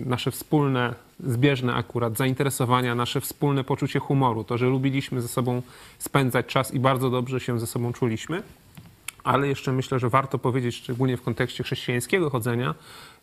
[0.05, 5.61] nasze wspólne zbieżne akurat zainteresowania, nasze wspólne poczucie humoru, to, że lubiliśmy ze sobą
[5.99, 8.43] spędzać czas i bardzo dobrze się ze sobą czuliśmy.
[9.23, 12.75] Ale jeszcze myślę, że warto powiedzieć, szczególnie w kontekście chrześcijańskiego chodzenia,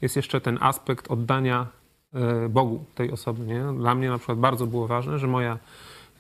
[0.03, 1.67] jest jeszcze ten aspekt oddania
[2.15, 3.47] e, Bogu tej osoby.
[3.47, 3.65] Nie?
[3.79, 5.59] Dla mnie na przykład bardzo było ważne, że moja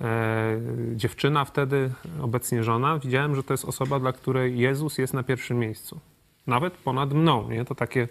[0.01, 0.61] e,
[0.97, 1.91] dziewczyna wtedy,
[2.23, 6.01] obecnie żona, widziałem, że to jest osoba, dla której Jezus jest na pierwszym miejscu
[6.47, 7.51] nawet ponad mną.
[7.51, 7.64] Nie?
[7.64, 8.09] To takie,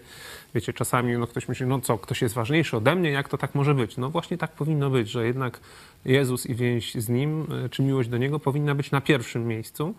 [0.54, 3.54] wiecie, czasami no, ktoś myśli, no co, ktoś jest ważniejszy ode mnie, jak to tak
[3.54, 3.96] może być?
[3.96, 5.60] No właśnie tak powinno być, że jednak
[6.04, 9.94] Jezus i więź z Nim, e, czy miłość do Niego powinna być na pierwszym miejscu.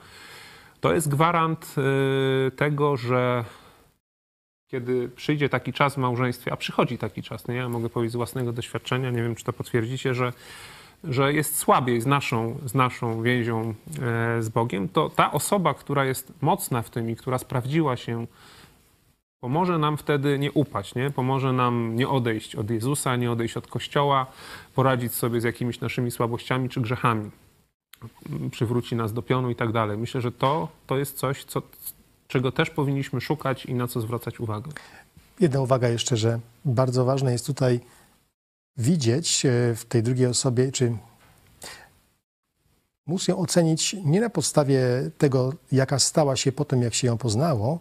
[0.80, 3.46] To jest gwarant e, tego, że
[4.68, 7.56] kiedy przyjdzie taki czas w małżeństwie, a przychodzi taki czas, nie?
[7.56, 10.34] ja mogę powiedzieć z własnego doświadczenia, nie wiem, czy to potwierdzicie, że
[11.04, 16.06] że jest słabiej z naszą, z naszą więzią e, z Bogiem, to ta osoba, która
[16.06, 18.28] jest mocna w tym i która sprawdziła się,
[19.40, 21.10] pomoże nam wtedy nie upaść, nie?
[21.10, 24.26] pomoże nam nie odejść od Jezusa, nie odejść od Kościoła,
[24.76, 27.32] poradzić sobie z jakimiś naszymi słabościami czy grzechami.
[28.52, 29.98] Przywróci nas do pionu i tak dalej.
[29.98, 31.62] Myślę, że to, to jest coś, co,
[32.28, 34.72] czego też powinniśmy szukać i na co zwracać uwagę.
[35.40, 37.80] Jedna uwaga jeszcze, że bardzo ważne jest tutaj
[38.78, 40.98] widzieć e, w tej drugiej osobie, czy
[43.06, 44.82] móc ją ocenić nie na podstawie
[45.18, 47.80] tego, jaka stała się po tym, jak się ją poznało,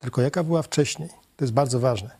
[0.00, 1.08] tylko jaka była wcześniej.
[1.36, 2.10] To jest bardzo ważne.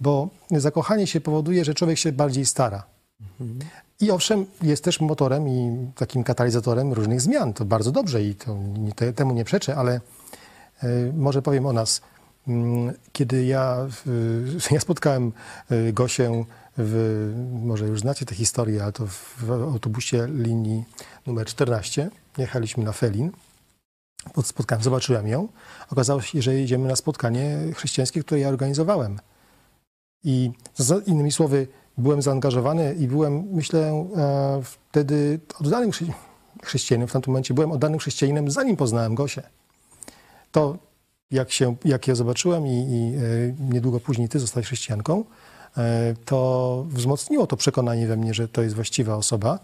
[0.00, 2.84] Bo zakochanie się powoduje, że człowiek się bardziej stara.
[4.00, 7.52] I owszem, jest też motorem i takim katalizatorem różnych zmian.
[7.52, 8.56] To bardzo dobrze i to,
[9.14, 10.00] temu nie przeczę, ale
[10.82, 12.00] e, może powiem o nas.
[12.48, 13.86] Mm, kiedy ja,
[14.70, 15.32] ja spotkałem
[15.92, 16.44] Gosię
[16.78, 20.84] w, może już znacie tę historię, ale to w autobusie linii
[21.26, 23.30] numer 14 jechaliśmy na Felin.
[24.44, 25.48] Spotkałem, zobaczyłem ją.
[25.90, 29.18] Okazało się, że jedziemy na spotkanie chrześcijańskie, które ja organizowałem.
[30.24, 30.50] I
[31.06, 31.66] innymi słowy,
[31.98, 34.60] byłem zaangażowany i byłem, myślę, e,
[34.90, 35.90] wtedy oddanym
[36.62, 37.08] chrześcijaninem.
[37.08, 39.42] W tamtym momencie byłem oddanym chrześcijaninem, zanim poznałem Gosię.
[40.52, 40.78] To
[41.30, 43.12] jak, się, jak ja zobaczyłem i, i
[43.72, 45.24] niedługo później ty zostałeś chrześcijanką,
[46.24, 49.58] to wzmocniło to przekonanie we mnie, że to jest właściwa osoba.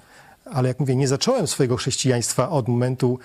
[0.44, 3.18] Ale jak mówię, nie zacząłem swojego chrześcijaństwa od momentu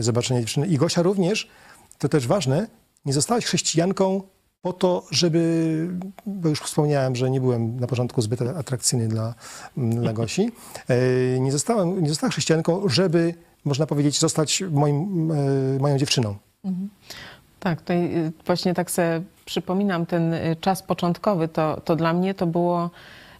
[0.00, 0.66] zobaczenia dziewczyny.
[0.66, 1.48] I Gosia również,
[1.98, 2.66] to też ważne,
[3.04, 4.22] nie zostałaś chrześcijanką
[4.62, 5.88] po to, żeby,
[6.26, 9.34] bo już wspomniałem, że nie byłem na początku zbyt atrakcyjny dla,
[9.76, 10.52] mm, dla Gosi,
[10.88, 13.34] e, nie zostałem, nie została chrześcijanką, żeby,
[13.64, 16.36] można powiedzieć, zostać moim, e, moją dziewczyną.
[16.64, 16.88] Mhm.
[17.60, 22.34] Tak, tutaj y, właśnie tak sobie przypominam ten y, czas początkowy, to, to dla mnie
[22.34, 22.90] to było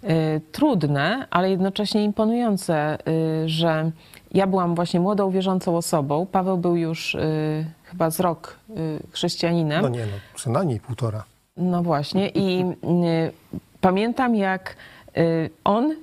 [0.05, 2.99] y, trudne, ale jednocześnie imponujące,
[3.47, 3.91] że
[4.35, 6.27] ja byłam właśnie młodą, wierzącą osobą.
[6.27, 7.17] Paweł był już
[7.85, 8.59] chyba z rok
[9.13, 9.83] chrześcijaninem.
[9.83, 11.25] No nie, no co najmniej półtora.
[11.57, 12.65] No właśnie i
[13.81, 14.77] pamiętam jak
[15.65, 15.95] on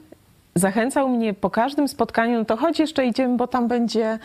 [0.55, 4.19] zachęcał mnie po każdym spotkaniu, no to chodź jeszcze idziemy, bo tam będzie,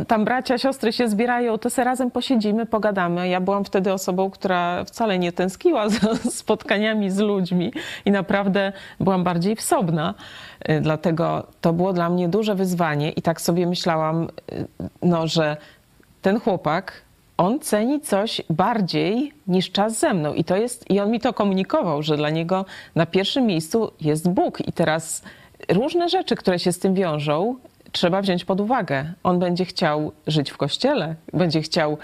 [0.00, 3.28] y, tam bracia, siostry się zbierają, to se razem posiedzimy, pogadamy.
[3.28, 7.72] Ja byłam wtedy osobą, która wcale nie tęskniła za spotkaniami z ludźmi
[8.04, 10.14] i naprawdę byłam bardziej wsobna.
[10.68, 14.66] Y, dlatego to było dla mnie duże wyzwanie i tak sobie myślałam, y,
[15.02, 15.56] no, że
[16.22, 16.92] ten chłopak
[17.42, 20.34] on ceni coś bardziej niż czas ze mną.
[20.34, 22.64] I to jest, i on mi to komunikował, że dla niego
[22.94, 24.68] na pierwszym miejscu jest Bóg.
[24.68, 25.22] I teraz
[25.68, 27.56] różne rzeczy, które się z tym wiążą,
[27.92, 29.12] trzeba wziąć pod uwagę.
[29.22, 31.98] On będzie chciał żyć w kościele, będzie chciał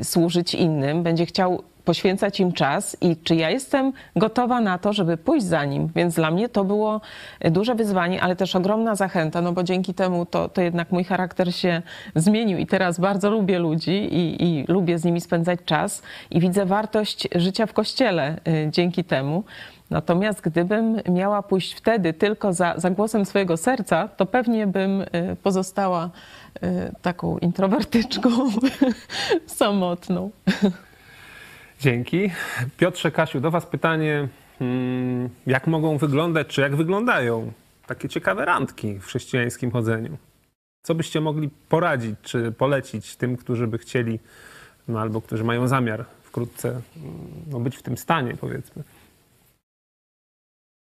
[0.00, 4.92] y, służyć innym, będzie chciał poświęcać im czas i czy ja jestem gotowa na to,
[4.92, 5.88] żeby pójść za nim.
[5.94, 7.00] Więc dla mnie to było
[7.40, 11.54] duże wyzwanie, ale też ogromna zachęta, no bo dzięki temu to, to jednak mój charakter
[11.54, 11.82] się
[12.14, 16.66] zmienił i teraz bardzo lubię ludzi i, i lubię z nimi spędzać czas i widzę
[16.66, 19.44] wartość życia w kościele y, dzięki temu.
[19.90, 25.06] Natomiast gdybym miała pójść wtedy tylko za, za głosem swojego serca, to pewnie bym y,
[25.42, 26.10] pozostała
[26.56, 28.30] y, taką introwertyczką,
[29.46, 30.30] samotną.
[31.82, 32.30] Dzięki.
[32.76, 34.28] Piotrze, Kasiu, do Was pytanie,
[34.58, 37.52] hmm, jak mogą wyglądać, czy jak wyglądają
[37.86, 40.18] takie ciekawe randki w chrześcijańskim chodzeniu?
[40.82, 44.18] Co byście mogli poradzić, czy polecić tym, którzy by chcieli,
[44.88, 46.80] no, albo którzy mają zamiar wkrótce
[47.46, 48.82] no, być w tym stanie, powiedzmy?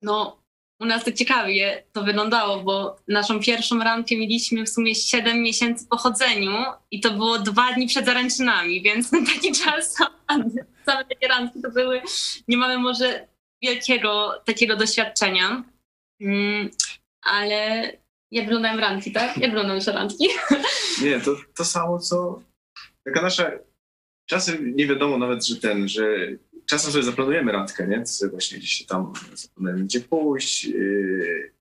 [0.03, 0.37] No,
[0.85, 5.87] u nas to ciekawie to wyglądało, bo naszą pierwszą randkę mieliśmy w sumie 7 miesięcy
[5.91, 6.53] po chodzeniu
[6.91, 9.97] i to było dwa dni przed zaręczynami, więc taki czas,
[10.87, 12.03] same takie randki to były,
[12.49, 13.29] nie mamy może
[13.63, 15.65] wielkiego takiego doświadczenia,
[16.21, 16.71] mm,
[17.23, 17.93] ale
[18.31, 19.37] jak wyglądają randki, tak?
[19.37, 20.29] Jak wyglądają nasze randki?
[21.05, 22.43] Nie, to, to samo co,
[23.05, 23.51] taka nasza,
[24.31, 26.05] czasem nie wiadomo nawet, że ten, że
[26.67, 28.03] czasem sobie zaplanujemy randkę, nie?
[28.03, 31.53] Co właśnie gdzieś tam zaplanujemy, gdzie pójść, yy,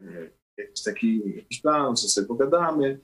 [0.00, 3.00] yy, jakiś taki jakiś plan, co sobie pogadamy,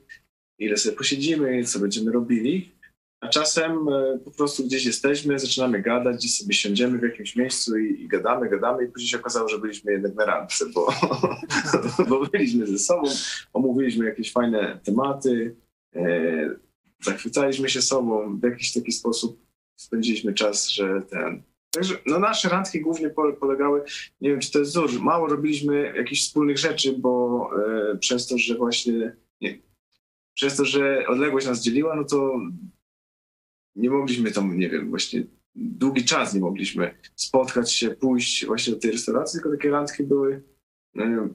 [0.58, 2.78] ile sobie posiedzimy, co będziemy robili.
[3.20, 7.78] A czasem yy, po prostu gdzieś jesteśmy, zaczynamy gadać, gdzieś sobie siądziemy w jakimś miejscu
[7.78, 10.94] i, i gadamy, gadamy i później się okazało, że byliśmy jednak na randce, bo,
[12.08, 13.08] bo byliśmy ze sobą,
[13.52, 15.56] omówiliśmy jakieś fajne tematy,
[15.94, 16.58] yy,
[17.02, 19.47] zachwycaliśmy się sobą w jakiś taki sposób
[19.78, 21.42] spędziliśmy czas, że ten.
[21.70, 23.10] Także no nasze randki głównie
[23.40, 23.82] polegały,
[24.20, 27.50] nie wiem czy to jest dużo, mało robiliśmy jakichś wspólnych rzeczy, bo
[27.92, 29.58] e, przez to, że właśnie nie,
[30.34, 32.40] przez to, że odległość nas dzieliła, no to
[33.76, 35.22] nie mogliśmy tam, nie wiem, właśnie
[35.54, 40.42] długi czas nie mogliśmy spotkać się, pójść właśnie do tej restauracji, tylko takie randki były
[40.94, 41.28] no,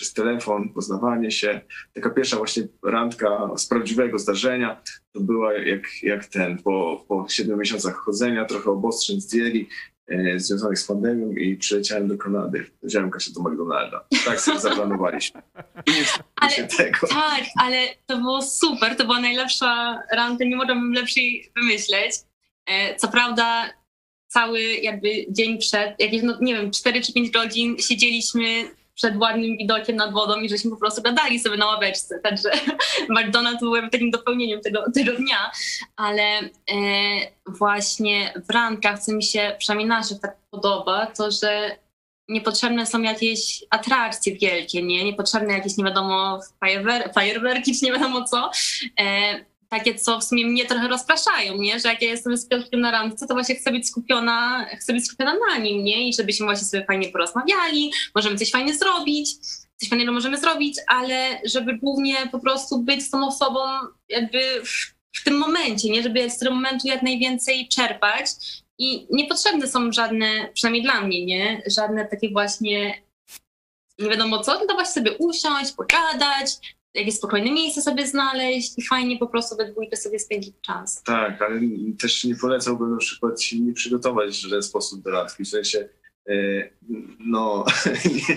[0.00, 1.60] przez telefon, poznawanie się.
[1.94, 4.82] Taka pierwsza właśnie randka z prawdziwego zdarzenia
[5.12, 9.68] to była jak, jak ten, po, po siedmiu miesiącach chodzenia, trochę obostrzeń zdjęli
[10.08, 12.70] e, związanych z pandemią i przyleciałem do Kanady.
[12.82, 14.04] Wziąłem Kasię do McDonalda.
[14.24, 15.42] Tak sobie zaplanowaliśmy.
[15.86, 16.04] I nie
[16.36, 17.06] ale, się tego.
[17.06, 18.96] Tak, ale to było super.
[18.96, 22.12] To była najlepsza randka, nie mogłabym lepszej wymyśleć.
[22.66, 23.70] E, co prawda
[24.28, 29.56] cały jakby dzień przed, jakieś, no, nie wiem, 4 czy 5 godzin siedzieliśmy przed ładnym
[29.56, 32.18] widokiem nad wodą i żeśmy po prostu gadali sobie na ławeczce.
[32.18, 32.50] Także
[33.16, 35.50] McDonald's był takim dopełnieniem tego, tego dnia,
[35.96, 36.48] ale e,
[37.46, 41.76] właśnie w rankach, co mi się przynajmniej naszych tak podoba, to że
[42.28, 45.04] niepotrzebne są jakieś atrakcje wielkie, nie?
[45.04, 48.50] Niepotrzebne jakieś nie wiadomo fajerwer fajerwerki czy nie wiadomo co.
[49.00, 49.04] E,
[49.70, 51.80] takie, co w sumie mnie trochę rozpraszają, nie?
[51.80, 55.06] Że jak ja jestem z Piotrkiem na randce, to właśnie chcę być skupiona, chcę być
[55.06, 56.08] skupiona na nim, nie?
[56.08, 59.36] I żebyśmy właśnie sobie fajnie porozmawiali, możemy coś fajnie zrobić,
[59.76, 63.60] coś fajnego możemy zrobić, ale żeby głównie po prostu być z tą osobą
[64.08, 66.02] jakby w, w tym momencie, nie?
[66.02, 68.26] Żeby z tego momentu jak najwięcej czerpać
[68.78, 71.62] i niepotrzebne są żadne, przynajmniej dla mnie, nie?
[71.66, 73.02] Żadne takie właśnie
[73.98, 76.50] nie wiadomo co, to właśnie sobie usiąść, pogadać,
[76.94, 81.02] jakieś spokojne miejsce sobie znaleźć i fajnie po prostu we dwójkę sobie spędzić czas.
[81.02, 81.60] Tak, ale
[81.98, 85.88] też nie polecałbym na przykład się nie przygotować w żaden sposób do randki, w sensie
[86.28, 86.34] e,
[87.18, 87.64] no,
[88.04, 88.36] nie,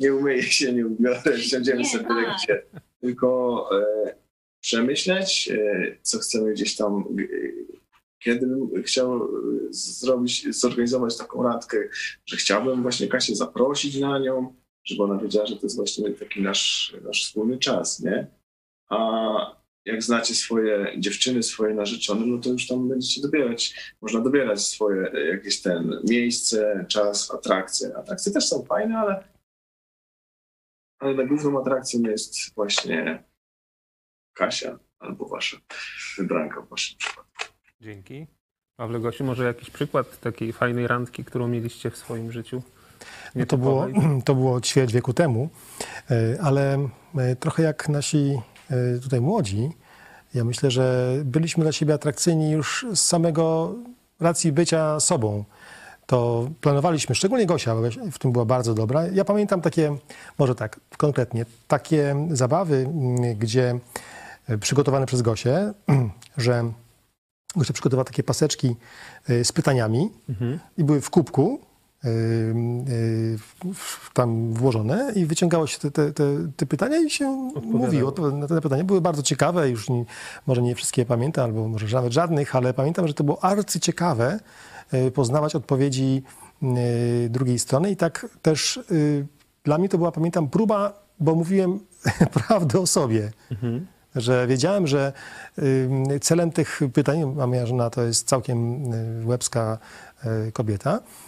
[0.00, 2.36] nie umyję się, nie ubiorę, wsiądziemy sobie tak.
[2.44, 2.62] gdzie,
[3.00, 4.14] tylko e,
[4.60, 7.24] przemyśleć, e, co chcemy gdzieś tam, e,
[8.18, 9.28] kiedy bym chciał
[9.70, 11.78] zrobić, zorganizować taką randkę,
[12.26, 14.54] że chciałbym właśnie Kasię zaprosić na nią,
[14.84, 18.26] żeby ona wiedziała, że to jest właśnie taki nasz, nasz wspólny czas, nie?
[18.88, 24.62] A jak znacie swoje dziewczyny, swoje narzeczone, no to już tam będziecie dobierać, można dobierać
[24.62, 27.96] swoje e, jakieś ten miejsce, czas, atrakcje.
[27.96, 29.24] Atrakcje też są fajne, ale,
[30.98, 33.24] ale na główną atrakcją jest właśnie
[34.34, 35.56] Kasia albo wasza
[36.18, 37.44] wybranka w waszym przypadku.
[37.80, 38.26] Dzięki.
[38.76, 42.62] Pawle Gosiu, może jakiś przykład takiej fajnej randki, którą mieliście w swoim życiu?
[43.34, 43.86] No to, było,
[44.24, 45.48] to było ćwierć wieku temu,
[46.10, 46.88] e, ale
[47.18, 48.40] e, trochę jak nasi
[48.70, 49.70] e, tutaj młodzi,
[50.34, 53.74] ja myślę, że byliśmy dla siebie atrakcyjni już z samego
[54.20, 55.44] racji bycia sobą.
[56.06, 57.74] To planowaliśmy, szczególnie Gosia
[58.12, 59.06] w tym była bardzo dobra.
[59.06, 59.96] Ja pamiętam takie,
[60.38, 62.88] może tak konkretnie, takie zabawy,
[63.38, 63.78] gdzie
[64.60, 65.72] przygotowane przez Gosię,
[66.36, 66.72] że
[67.56, 68.76] Gosia przygotowała takie paseczki
[69.28, 70.58] z pytaniami Mhm.
[70.78, 71.60] i były w kubku
[74.12, 76.24] tam włożone i wyciągało się te, te, te,
[76.56, 78.84] te pytania i się mówiło na te pytania.
[78.84, 80.04] Były bardzo ciekawe, już nie,
[80.46, 84.40] może nie wszystkie pamiętam, albo może nawet żadnych, ale pamiętam, że to było arcyciekawe
[84.94, 86.22] y, poznawać odpowiedzi
[86.62, 89.26] y, drugiej strony i tak też y,
[89.64, 91.80] dla mnie to była, pamiętam, próba, bo mówiłem
[92.48, 93.86] prawdę o sobie Mhm.
[94.14, 95.12] że wiedziałem, że
[95.58, 99.78] y, celem tych pytań, a moja żona to jest całkiem y, łebska
[100.48, 101.23] y, kobieta, y,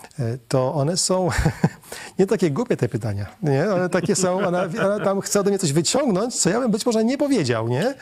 [0.48, 1.28] to one są
[2.18, 3.64] nie takie głupie te pytania, nie?
[3.64, 6.86] ale takie są, ona, ona tam chce ode mnie coś wyciągnąć, co ja bym być
[6.86, 7.94] może nie powiedział, nie?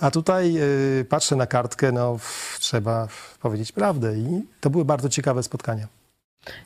[0.00, 0.54] A tutaj
[1.00, 3.08] y, patrzę na kartkę, no f- trzeba
[3.40, 5.86] powiedzieć prawdę i to były bardzo ciekawe spotkania.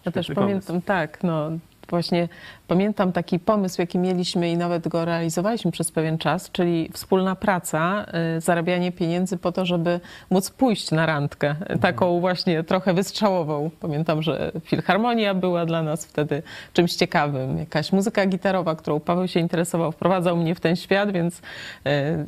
[0.04, 1.50] Ja też pamiętam, tak, no
[1.90, 2.28] właśnie
[2.68, 8.06] pamiętam taki pomysł, jaki mieliśmy i nawet go realizowaliśmy przez pewien czas, czyli wspólna praca,
[8.36, 13.70] y, zarabianie pieniędzy po to, żeby móc pójść na randkę, taką właśnie trochę wystrzałową.
[13.80, 19.40] Pamiętam, że filharmonia była dla nas wtedy czymś ciekawym, jakaś muzyka gitarowa, którą Paweł się
[19.40, 21.40] interesował, wprowadzał mnie w ten świat, więc y,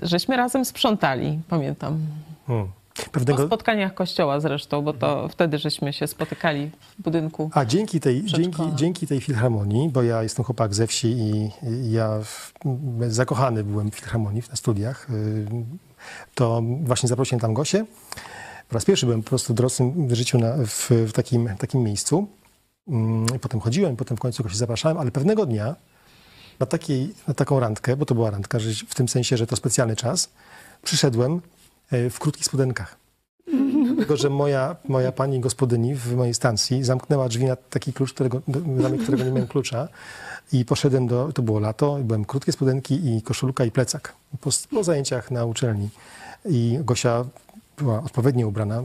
[0.02, 1.98] żeśmy razem sprzątali, pamiętam.
[2.46, 2.81] Hmm.
[3.12, 7.50] Pewnego, spotkaniach kościoła zresztą, bo to wtedy żeśmy się spotykali w budynku.
[7.54, 11.92] A dzięki tej, dzięki, dzięki tej filharmonii, bo ja jestem chłopak ze wsi i, i
[11.92, 12.52] ja w,
[13.08, 15.46] zakochany byłem w filharmonii na studiach, y,
[16.34, 17.84] to właśnie zaprosiłem tam Gosię.
[18.68, 22.26] Po raz pierwszy byłem po prostu w dorosłym życiu na, w, w takim, takim miejscu.
[22.88, 25.76] Mm, Potem chodziłem, potem w końcu Gosię zapraszałem, ale pewnego dnia
[26.60, 29.96] na, takiej, na taką randkę, bo to była randka, w tym sensie, że to specjalny
[29.96, 30.30] czas,
[30.82, 31.40] przyszedłem
[32.10, 32.96] w krótkich spodenkach.
[33.96, 38.42] Tylko, że moja, moja pani gospodyni w mojej stacji zamknęła drzwi na taki klucz, którego,
[38.78, 39.88] zamek którego nie miałem klucza.
[40.52, 44.84] I poszedłem do, to było lato, byłem krótkie spodenki i koszulka i plecak po, po
[44.84, 45.88] zajęciach na uczelni.
[46.44, 47.24] I Gosia
[47.78, 48.82] była odpowiednio ubrana,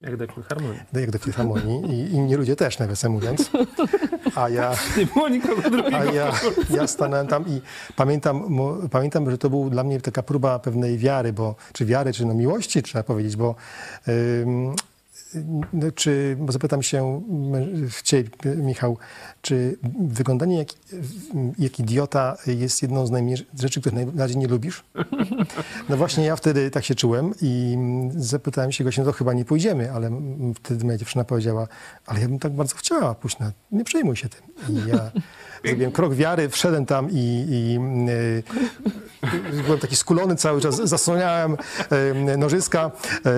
[0.00, 0.80] Jak do filharmonii.
[0.92, 3.50] jak do filharmonii i inni ludzie też, nawiasem mówiąc.
[4.34, 5.96] A ja, Nie było nikogo drugiego.
[5.96, 6.32] a ja,
[6.70, 7.60] ja stanąłem tam i
[7.96, 8.58] pamiętam,
[8.90, 12.34] pamiętam, że to był dla mnie taka próba pewnej wiary, bo, czy wiary, czy no
[12.34, 13.54] miłości, trzeba powiedzieć, bo
[14.08, 14.74] ym,
[15.94, 17.22] czy, bo zapytam się
[17.54, 18.98] m, ciebie, Michał,
[19.42, 20.68] czy wyglądanie jak,
[21.58, 23.10] jak idiota jest jedną z
[23.60, 24.84] rzeczy, których najbardziej nie lubisz?
[25.88, 29.32] No właśnie ja wtedy tak się czułem i mm, zapytałem się go, no to chyba
[29.32, 30.10] nie pójdziemy, ale
[30.54, 31.68] wtedy moja dziewczyna powiedziała,
[32.06, 34.42] ale ja bym tak bardzo chciała pójść na, nie przejmuj się tym.
[34.68, 35.10] I ja
[35.64, 37.78] zrobiłem krok wiary, wszedłem tam i, i
[38.10, 41.56] y, byłem taki skulony cały czas, zasłaniałem
[42.32, 42.90] y, nożyska,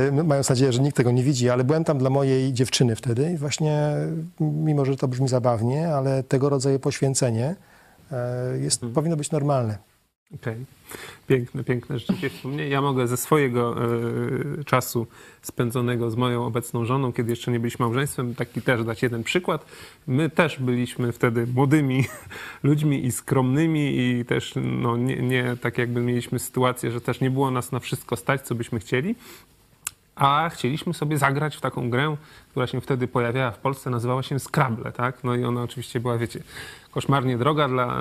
[0.09, 3.33] y, mając nadzieję, że nikt tego nie widzi, ale byłem tam dla mojej dziewczyny wtedy
[3.33, 3.93] i właśnie,
[4.41, 7.57] mimo że to brzmi zabawnie, ale tego rodzaju poświęcenie
[8.61, 9.79] jest, powinno być normalne.
[10.35, 10.78] Okej.
[11.27, 12.71] Piękne, piękne rzeczywiście wspomnienie.
[12.71, 13.77] Ja mogę ze swojego
[14.61, 15.07] e, czasu
[15.43, 19.67] spędzonego z moją obecną żoną, kiedy jeszcze nie byliśmy małżeństwem, taki też dać jeden przykład.
[20.07, 22.05] My też byliśmy wtedy młodymi
[22.63, 27.31] ludźmi i skromnymi i też no, nie, nie tak jakby mieliśmy sytuację, że też nie
[27.31, 29.15] było nas na wszystko stać, co byśmy chcieli.
[30.19, 32.17] A chcieliśmy sobie zagrać w taką grę,
[32.51, 35.25] która się wtedy pojawiała w Polsce, nazywała się Scrabble, tak?
[35.25, 36.41] No i ona oczywiście była, wiecie,
[36.91, 38.01] koszmarnie droga dla,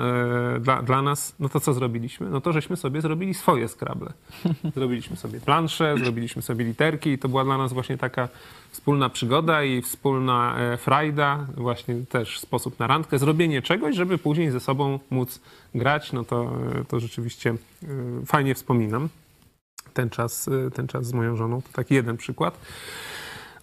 [0.56, 1.34] e, dla, dla nas.
[1.40, 2.30] No to co zrobiliśmy?
[2.30, 4.12] No to żeśmy sobie zrobili swoje Scrabble.
[4.76, 8.28] Zrobiliśmy sobie plansze, zrobiliśmy sobie literki i to była dla nas właśnie taka
[8.70, 14.50] wspólna przygoda i wspólna e, frajda, właśnie też sposób na randkę, zrobienie czegoś, żeby później
[14.50, 15.40] ze sobą móc
[15.74, 17.54] grać, no to, e, to rzeczywiście
[18.26, 19.08] fajnie wspominam
[19.94, 21.62] ten czas, y, ten czas z moją żoną.
[21.62, 22.58] To taki jeden przykład.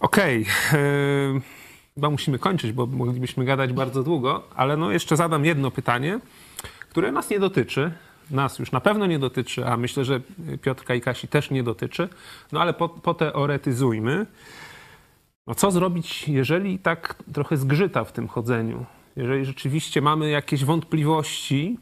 [0.00, 0.46] Okej.
[0.68, 1.40] Okay.
[1.94, 6.20] Chyba musimy kończyć, bo moglibyśmy gadać bardzo długo, ale no jeszcze zadam jedno pytanie,
[6.90, 7.92] które nas nie dotyczy.
[8.30, 10.20] Nas już na pewno nie dotyczy, a myślę, że
[10.62, 12.08] Piotrka i Kasi też nie dotyczy.
[12.52, 14.26] No ale poteoretyzujmy.
[15.46, 18.84] No co zrobić, jeżeli tak trochę zgrzyta w tym chodzeniu?
[19.16, 21.78] Jeżeli rzeczywiście mamy jakieś wątpliwości,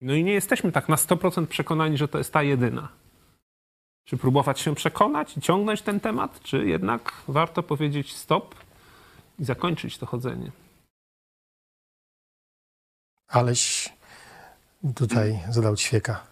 [0.00, 2.88] no i nie jesteśmy tak na 100% przekonani, że to jest ta jedyna.
[4.08, 8.54] Czy próbować się przekonać i ciągnąć ten temat, czy jednak warto powiedzieć stop
[9.38, 10.50] i zakończyć to chodzenie?
[13.28, 13.92] Aleś
[14.94, 16.26] tutaj zadał ćwieka.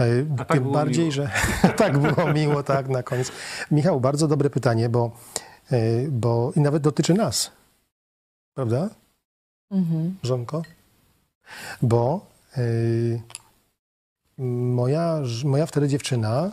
[0.00, 0.04] E,
[0.38, 1.12] A tak Tym bardziej, miło.
[1.12, 1.30] że
[1.76, 3.32] tak było miło, tak, na koniec.
[3.70, 5.10] Michał, bardzo dobre pytanie, bo,
[5.70, 7.52] e, bo i nawet dotyczy nas.
[8.54, 8.88] Prawda?
[9.70, 10.16] Mhm.
[10.22, 10.62] Żonko?
[11.82, 12.26] Bo
[12.58, 13.22] y,
[14.38, 16.50] moja, moja wtedy dziewczyna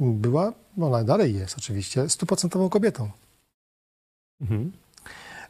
[0.00, 3.10] była, ona dalej jest oczywiście, stuprocentową kobietą.
[4.40, 4.72] Mhm.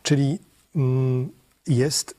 [0.02, 0.38] Czyli
[0.76, 1.28] mm,
[1.66, 2.14] jest,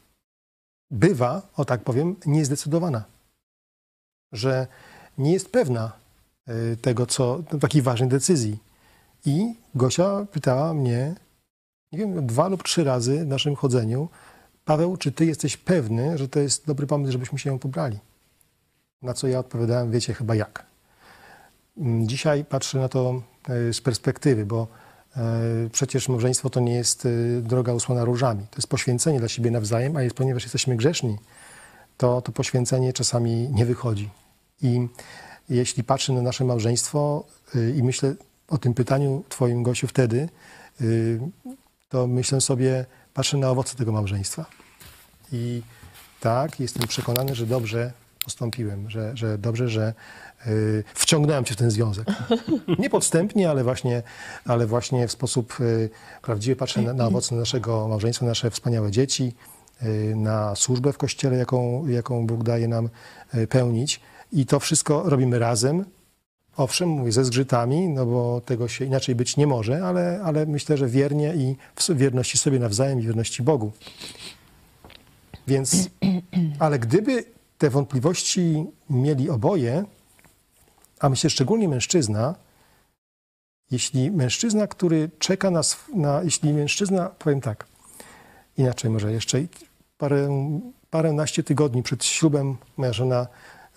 [0.92, 3.04] bywa, o tak powiem, niezdecydowana.
[4.32, 4.68] Że
[5.18, 5.92] nie jest pewna
[6.50, 8.58] y, tego, co, takiej ważnej decyzji.
[9.26, 11.16] I Gosia pytała mnie,
[11.92, 14.10] nie wiem, dwa lub trzy razy w naszym chodzeniu,
[14.66, 18.00] Paweł, czy ty jesteś pewny, że to jest dobry pomysł, żebyśmy się ją pobrali?
[19.02, 20.69] Na co ja odpowiadałem, wiecie chyba jak.
[21.80, 24.68] Dzisiaj patrzę na to e, z perspektywy, bo
[25.18, 25.22] e,
[25.72, 27.10] przecież małżeństwo to nie jest e,
[27.42, 28.46] droga usłona różami.
[28.52, 31.18] To jest poświęcenie dla siebie nawzajem, a ponieważ jesteśmy grzeszni,
[31.98, 34.10] to to poświęcenie czasami nie wychodzi.
[34.62, 34.88] I
[35.50, 37.24] jeśli patrzę na nasze małżeństwo
[37.76, 38.16] i myślę
[38.48, 40.30] o tym pytaniu Twoim, Gosiu, wtedy,
[41.90, 44.46] to myślę sobie, patrzę na owoce tego małżeństwa.
[45.32, 45.62] I
[46.20, 47.94] tak, jestem przekonany, że dobrze
[48.30, 49.94] postąpiłem, że, że dobrze, że
[50.48, 52.08] y, wciągnąłem cię w ten związek.
[52.80, 54.04] Nie podstępnie, ale właśnie,
[54.46, 55.90] ale właśnie w sposób y,
[56.22, 59.34] prawdziwy patrzę na, na owoce naszego małżeństwa, nasze wspaniałe dzieci,
[59.84, 62.90] y, na służbę w Kościele, jaką, jaką Bóg daje nam
[63.50, 64.02] pełnić.
[64.32, 65.86] I to wszystko robimy razem.
[66.58, 70.78] Owszem, mówię ze zgrzytami, no bo tego się inaczej być nie może, ale, ale myślę,
[70.78, 73.72] że wiernie i w wierności sobie nawzajem i wierności Bogu.
[75.48, 75.90] Więc,
[76.60, 79.86] ale gdyby te wątpliwości mieli oboje,
[81.00, 82.36] a myślę szczególnie mężczyzna,
[83.72, 85.62] jeśli mężczyzna, który czeka na,
[85.96, 87.66] na jeśli mężczyzna, powiem tak,
[88.58, 89.38] inaczej może jeszcze
[89.98, 90.30] parę,
[90.90, 93.28] paręnaście tygodni przed ślubem moja żona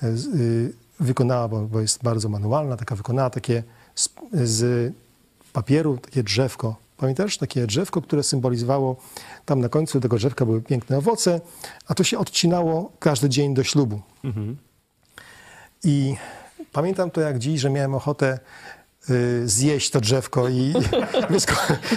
[0.02, 3.62] y, wykonała, bo, bo jest bardzo manualna, taka wykonała takie
[3.94, 4.92] z, z
[5.52, 8.96] papieru, takie drzewko Pamiętasz takie drzewko, które symbolizowało,
[9.44, 11.40] tam na końcu tego drzewka były piękne owoce,
[11.86, 14.00] a to się odcinało każdy dzień do ślubu.
[14.24, 14.56] Mhm.
[15.84, 16.16] I
[16.72, 18.38] pamiętam to jak dziś, że miałem ochotę
[19.10, 20.72] y, zjeść to drzewko i
[21.30, 21.54] wysko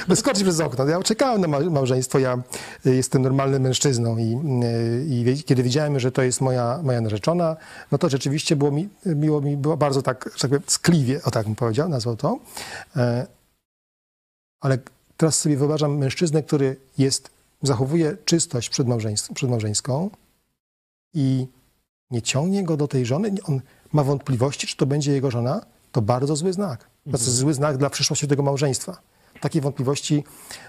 [0.08, 0.88] wyskoczyć przez okno.
[0.88, 2.38] Ja czekałem na małżeństwo, ja
[2.86, 7.56] y, jestem normalnym mężczyzną i, y, i, kiedy widziałem, że to jest moja, moja narzeczona,
[7.92, 11.32] no to rzeczywiście było mi, miło mi, było bardzo tak, że tak powiem, skliwie, o
[11.32, 12.40] tak bym powiedział, nazwał to.
[12.96, 13.36] E,
[14.62, 14.78] ale
[15.18, 17.30] Teraz sobie wyobrażam mężczyznę, który jest,
[17.62, 18.70] zachowuje czystość
[19.34, 20.10] przedmałżeńską
[21.14, 21.48] i
[22.12, 23.32] nie ciągnie go do tej żony.
[23.44, 23.62] On
[23.94, 25.66] ma wątpliwości, czy to będzie jego żona.
[25.92, 26.80] To bardzo zły znak.
[26.80, 27.38] To jest mhm.
[27.38, 29.02] zły znak dla przyszłości tego małżeństwa.
[29.42, 30.24] Takie wątpliwości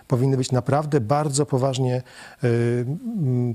[0.08, 2.02] powinny być naprawdę bardzo poważnie,
[2.42, 2.86] yy,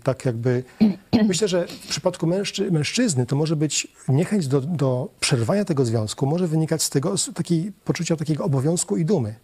[0.03, 0.63] tak jakby.
[1.27, 6.25] Myślę, że w przypadku mężczy, mężczyzny to może być niechęć do, do przerwania tego związku,
[6.25, 9.35] może wynikać z tego z takiej poczucia takiego obowiązku i dumy.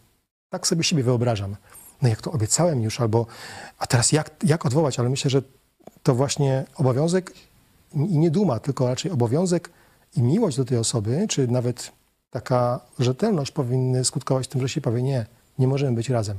[0.49, 1.55] Tak sobie siebie wyobrażam.
[2.01, 3.25] No jak to obiecałem już, albo
[3.77, 4.99] a teraz jak, jak odwołać?
[4.99, 5.41] Ale myślę, że
[6.03, 7.33] to właśnie obowiązek
[7.93, 9.69] i nie duma, tylko raczej obowiązek
[10.15, 11.91] i miłość do tej osoby, czy nawet
[12.29, 15.25] taka rzetelność powinny skutkować tym, że się powie nie,
[15.59, 16.37] nie możemy być razem.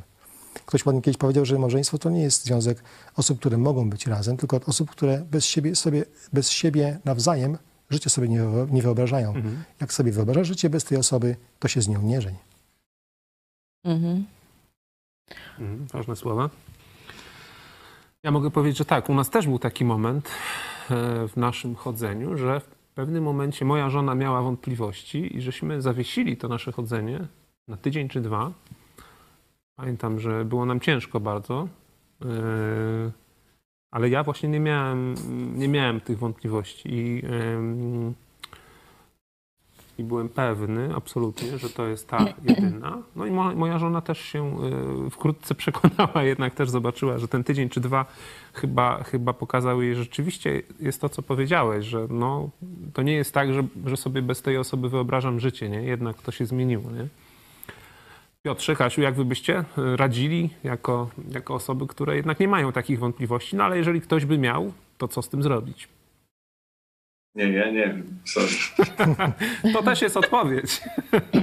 [0.66, 2.82] Ktoś ładnie kiedyś powiedział, że małżeństwo to nie jest związek
[3.16, 7.59] osób, które mogą być razem, tylko osób, które bez siebie, sobie, bez siebie nawzajem
[7.90, 9.28] życie sobie nie, nie wyobrażają.
[9.28, 9.64] Mhm.
[9.80, 12.34] Jak sobie wyobrażasz życie bez tej osoby, to się z nią nie żeń.
[13.85, 14.24] Mhm.
[15.59, 16.51] Mhm, ważne słowa.
[18.22, 22.37] Ja mogę powiedzieć, że tak, u nas też był taki moment e, w naszym chodzeniu,
[22.37, 27.26] że w pewnym momencie moja żona miała wątpliwości i żeśmy zawiesili to nasze chodzenie
[27.68, 28.53] na tydzień czy dwa.
[29.76, 31.68] Pamiętam, że było nam ciężko bardzo,
[32.20, 32.29] yy,
[33.91, 35.14] ale ja właśnie nie miałem,
[35.59, 37.22] nie miałem tych wątpliwości i,
[39.99, 42.18] i byłem pewny absolutnie, że to jest ta
[42.49, 42.99] jedyna.
[43.16, 44.57] No i moja żona też się
[45.05, 48.07] yy, wkrótce przekonała, jednak też zobaczyła, że ten tydzień czy dwa
[48.53, 52.51] chyba, chyba pokazały jej, rzeczywiście jest to, co powiedziałeś, że no,
[52.92, 55.82] to nie jest tak, że, że sobie bez tej osoby wyobrażam życie, nie?
[55.82, 56.90] jednak to się zmieniło.
[56.90, 57.09] Nie?
[58.42, 62.99] Piotrze, Kasiu, jak wy byście e, radzili jako, jako osoby, które jednak nie mają takich
[62.99, 65.88] wątpliwości, no ale jeżeli ktoś by miał, to co z tym zrobić?
[67.39, 68.18] Nie, ja nie wiem.
[68.24, 68.47] Sorry.
[69.74, 70.80] to też jest odpowiedź.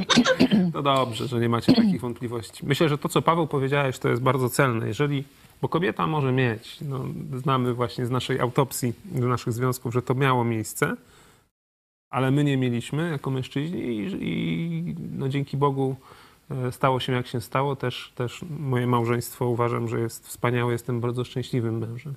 [0.74, 2.66] to dobrze, że nie macie takich wątpliwości.
[2.66, 4.88] Myślę, że to, co Paweł powiedziałeś, to jest bardzo celne.
[4.88, 5.24] Jeżeli,
[5.62, 10.16] bo kobieta może mieć, no, znamy właśnie z naszej autopsji, z naszych związków, że to
[10.16, 10.96] miało miejsce,
[12.10, 15.96] ale my nie mieliśmy jako mężczyźni i, i no, dzięki Bogu
[16.52, 17.76] E, stało się jak się stało.
[17.76, 20.72] Też, też moje małżeństwo uważam, że jest wspaniałe.
[20.72, 22.14] Jestem bardzo szczęśliwym mężem.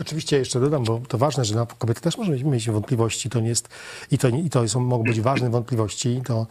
[0.00, 3.30] Oczywiście jeszcze dodam, bo to ważne, że kobieta też może mieć wątpliwości.
[3.30, 3.68] To nie jest,
[4.10, 6.20] i, to, I to są, mogą być ważne wątpliwości.
[6.24, 6.46] To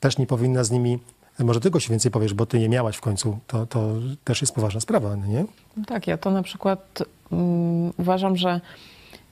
[0.00, 0.98] też nie powinna z nimi
[1.38, 3.38] może tylko się więcej powiesz, bo ty nie miałaś w końcu.
[3.46, 3.88] To, to
[4.24, 5.44] też jest poważna sprawa, nie?
[5.86, 8.60] Tak, ja to na przykład um, uważam, że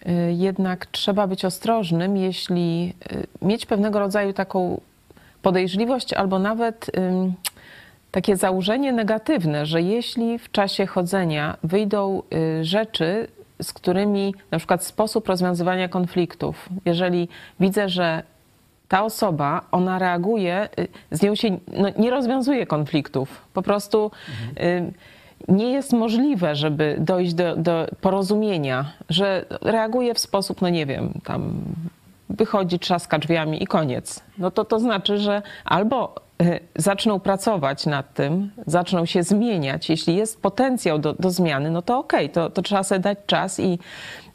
[0.06, 4.80] y, jednak trzeba być ostrożnym, jeśli y, mieć pewnego rodzaju taką
[5.42, 6.90] podejrzliwość albo nawet
[8.10, 12.22] takie założenie negatywne, że jeśli w czasie chodzenia wyjdą
[12.60, 13.28] y, rzeczy,
[13.62, 17.28] z którymi na przykład sposób rozwiązywania konfliktów, jeżeli
[17.60, 18.22] widzę, że
[18.88, 23.42] ta osoba, ona reaguje, y, z nią się no, nie rozwiązuje konfliktów.
[23.54, 24.10] Po prostu
[24.56, 24.92] mhm.
[25.48, 31.12] nie jest możliwe, żeby dojść do, do porozumienia, że reaguje w sposób, no nie wiem,
[31.24, 31.52] tam
[32.30, 34.22] wychodzi, trzaska drzwiami i koniec.
[34.38, 36.14] No to to znaczy, że albo
[36.76, 39.90] zaczną pracować nad tym, zaczną się zmieniać.
[39.90, 43.18] Jeśli jest potencjał do, do zmiany, no to okej, okay, to, to trzeba sobie dać
[43.26, 43.78] czas i,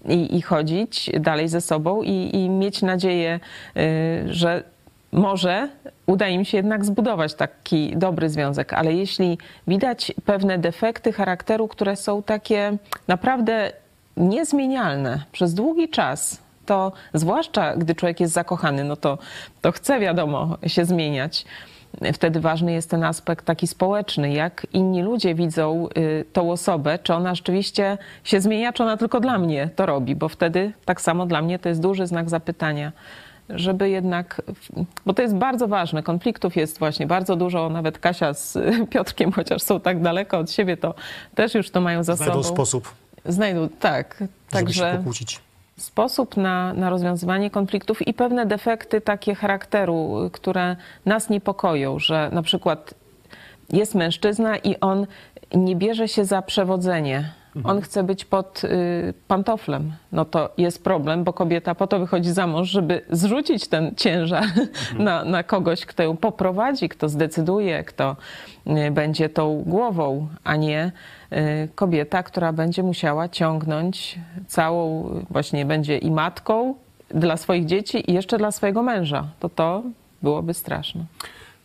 [0.05, 3.39] i, i chodzić dalej ze sobą i, i mieć nadzieję,
[3.75, 4.63] e, że
[5.11, 5.69] może
[6.05, 9.37] uda im się jednak zbudować taki dobry związek, ale jeśli
[9.67, 12.77] widać pewne defekty charakteru, które są takie
[13.07, 13.71] naprawdę
[14.17, 19.17] niezmienialne przez długi czas, to zwłaszcza gdy człowiek jest zakochany, no to,
[19.61, 21.45] to chce wiadomo się zmieniać.
[22.13, 27.13] Wtedy ważny jest ten aspekt taki społeczny, jak inni ludzie widzą y, tą osobę, czy
[27.13, 31.25] ona rzeczywiście się zmienia, czy ona tylko dla mnie to robi, bo wtedy tak samo
[31.25, 32.91] dla mnie to jest duży znak zapytania
[33.49, 34.41] żeby jednak,
[35.05, 38.57] bo to jest bardzo ważne, konfliktów jest właśnie bardzo dużo, nawet Kasia z
[38.91, 40.93] Piotrkiem, chociaż są tak daleko od siebie, to
[41.35, 42.43] też już to mają za Znajdą sobą.
[42.43, 42.93] Znajdą sposób.
[43.25, 44.15] Znajdą, tak.
[44.19, 45.39] Żeby także, się pokłócić
[45.77, 52.41] sposób na, na rozwiązywanie konfliktów i pewne defekty takie charakteru, które nas niepokoją, że na
[52.41, 52.93] przykład
[53.69, 55.07] jest mężczyzna i on
[55.55, 57.33] nie bierze się za przewodzenie.
[57.55, 57.77] Mhm.
[57.77, 59.91] On chce być pod y, pantoflem.
[60.11, 64.43] No to jest problem, bo kobieta po to wychodzi za mąż, żeby zrzucić ten ciężar
[64.47, 65.03] mhm.
[65.03, 68.15] na, na kogoś, kto ją poprowadzi, kto zdecyduje, kto
[68.67, 70.91] y, będzie tą głową, a nie
[71.33, 76.75] Y, kobieta, która będzie musiała ciągnąć całą, właśnie będzie i matką
[77.09, 79.27] dla swoich dzieci i jeszcze dla swojego męża.
[79.39, 79.83] To to
[80.21, 81.05] byłoby straszne.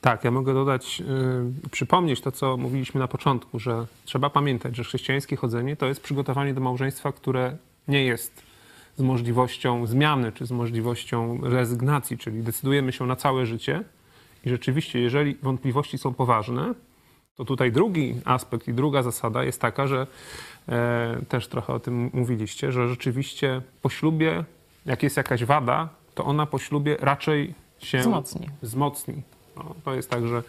[0.01, 4.84] Tak, ja mogę dodać, yy, przypomnieć to, co mówiliśmy na początku, że trzeba pamiętać, że
[4.84, 7.57] chrześcijańskie chodzenie to jest przygotowanie do małżeństwa, które
[7.88, 8.42] nie jest
[8.96, 13.84] z możliwością zmiany czy z możliwością rezygnacji, czyli decydujemy się na całe życie.
[14.44, 16.74] I rzeczywiście, jeżeli wątpliwości są poważne,
[17.36, 20.07] to tutaj drugi aspekt i druga zasada jest taka, że
[20.68, 24.44] e, też trochę o tym mówiliście, że rzeczywiście po ślubie,
[24.86, 28.51] jak jest jakaś wada, to ona po ślubie raczej się wzmocni.
[28.62, 29.22] wzmocni.
[29.64, 30.42] No, to jest tak, że,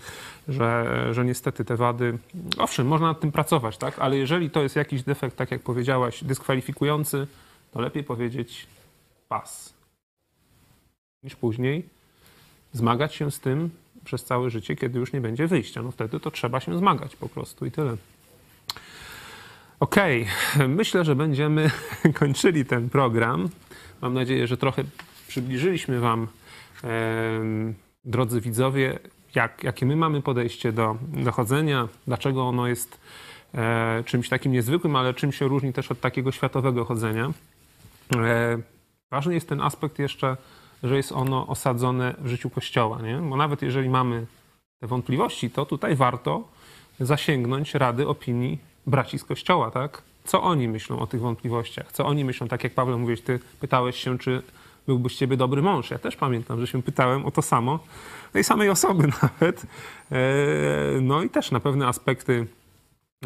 [0.48, 2.18] że, że niestety te wady,
[2.58, 4.00] owszem, można nad tym pracować, tak?
[4.00, 7.28] ale jeżeli to jest jakiś defekt, tak jak powiedziałaś, dyskwalifikujący,
[7.72, 8.68] to lepiej powiedzieć
[9.30, 9.74] pas
[11.24, 11.84] niż później
[12.74, 13.70] zmagać się z tym,
[14.04, 15.82] przez całe życie, kiedy już nie będzie wyjścia.
[15.82, 17.98] No wtedy to trzeba się zmagać po prostu i tyle.
[19.80, 20.68] Okej, okay.
[20.80, 21.72] myślę, że będziemy
[22.20, 23.50] kończyli ten program.
[24.02, 24.84] Mam nadzieję, że trochę
[25.28, 26.28] przybliżyliśmy Wam,
[28.06, 29.00] drodzy widzowie,
[29.36, 33.00] jak, jakie my mamy podejście do dochodzenia, dlaczego ono jest
[33.54, 37.32] e, czymś takim niezwykłym, ale czym się różni też od takiego światowego chodzenia.
[38.16, 38.58] E,
[39.12, 40.38] ważny jest ten aspekt jeszcze
[40.84, 43.02] że jest ono osadzone w życiu Kościoła.
[43.02, 43.18] Nie?
[43.18, 44.26] Bo nawet jeżeli mamy
[44.80, 46.48] te wątpliwości, to tutaj warto
[47.00, 50.02] zasięgnąć rady, opinii braci z Kościoła, tak?
[50.24, 51.92] Co oni myślą o tych wątpliwościach?
[51.92, 54.42] Co oni myślą, tak jak Paweł mówiłeś, ty pytałeś się, czy
[54.88, 55.92] byłby z ciebie dobry mąż.
[55.92, 57.80] Ja też pamiętam, że się pytałem o to samo,
[58.32, 59.66] tej samej osoby nawet.
[60.12, 60.18] E,
[61.02, 62.48] no i też na pewne aspekty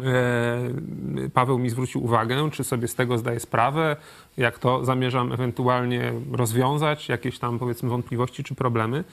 [0.02, 3.96] e, Paweł mi zwrócił uwagę, czy sobie z tego zdaję sprawę,
[4.36, 9.04] jak to zamierzam ewentualnie rozwiązać, jakieś tam powiedzmy wątpliwości czy problemy.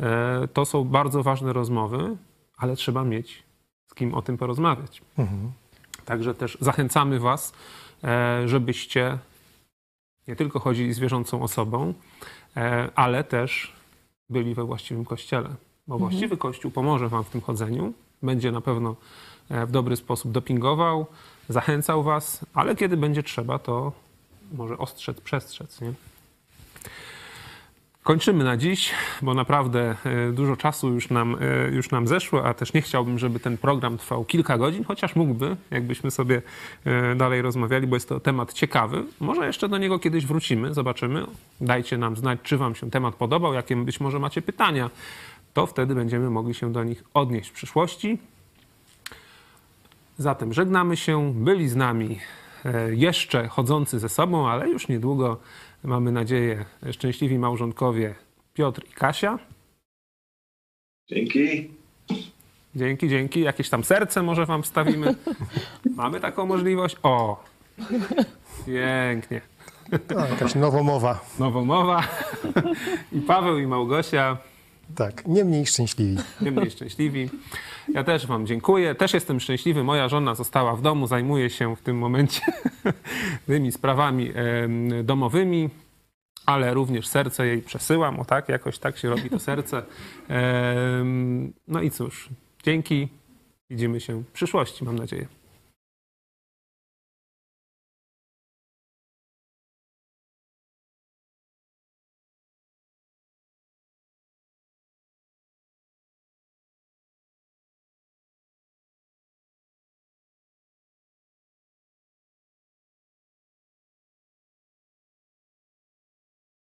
[0.00, 2.16] E, to są bardzo ważne rozmowy,
[2.56, 3.42] ale trzeba mieć
[3.86, 5.02] z kim o tym porozmawiać.
[5.18, 5.52] Mhm.
[6.04, 7.52] Także też zachęcamy Was,
[8.46, 9.18] żebyście
[10.28, 11.94] nie tylko chodzili z wierzącą osobą,
[12.94, 13.72] ale też
[14.30, 15.48] byli we właściwym kościele.
[15.86, 16.10] Bo mhm.
[16.10, 18.96] właściwy kościół pomoże wam w tym chodzeniu, będzie na pewno
[19.48, 21.06] e, w dobry sposób dopingował,
[21.48, 23.92] zachęcał was, ale kiedy będzie trzeba, to
[24.52, 25.80] może ostrzec, przestrzec.
[25.80, 25.92] Nie?
[28.08, 28.90] Kończymy na dziś,
[29.22, 33.18] bo naprawdę e, dużo czasu już nam, e, już nam zeszło, a też nie chciałbym,
[33.18, 36.42] żeby ten program trwał kilka godzin, chociaż mógłby, jakbyśmy sobie
[36.84, 39.04] e, dalej rozmawiali, bo jest to temat ciekawy.
[39.20, 41.26] Może jeszcze do niego kiedyś wrócimy, zobaczymy.
[41.60, 44.90] Dajcie nam znać, czy Wam się temat podobał, jakie być może macie pytania.
[45.54, 48.18] To wtedy będziemy mogli się do nich odnieść w przyszłości.
[50.18, 51.32] Zatem żegnamy się.
[51.34, 52.18] Byli z nami
[52.90, 55.36] jeszcze chodzący ze sobą, ale już niedługo
[55.84, 58.14] mamy nadzieję, szczęśliwi małżonkowie
[58.54, 59.38] Piotr i Kasia.
[61.08, 61.70] Dzięki.
[62.74, 63.40] Dzięki, dzięki.
[63.40, 65.14] Jakieś tam serce może wam wstawimy.
[65.96, 66.96] Mamy taką możliwość?
[67.02, 67.44] O!
[68.66, 69.40] Pięknie.
[70.08, 71.24] To jakaś nowomowa.
[71.38, 72.02] Nowomowa.
[73.12, 74.36] I Paweł i Małgosia.
[74.94, 76.16] Tak, nie mniej szczęśliwi.
[76.40, 77.30] Nie mniej szczęśliwi.
[77.94, 78.94] Ja też Wam dziękuję.
[78.94, 79.84] Też jestem szczęśliwy.
[79.84, 82.40] Moja żona została w domu, zajmuje się w tym momencie
[83.46, 84.32] tymi sprawami
[85.04, 85.70] domowymi,
[86.46, 88.20] ale również serce jej przesyłam.
[88.20, 89.82] O tak, jakoś tak się robi to serce.
[91.68, 92.28] No i cóż,
[92.62, 93.08] dzięki.
[93.70, 95.37] Widzimy się w przyszłości, mam nadzieję.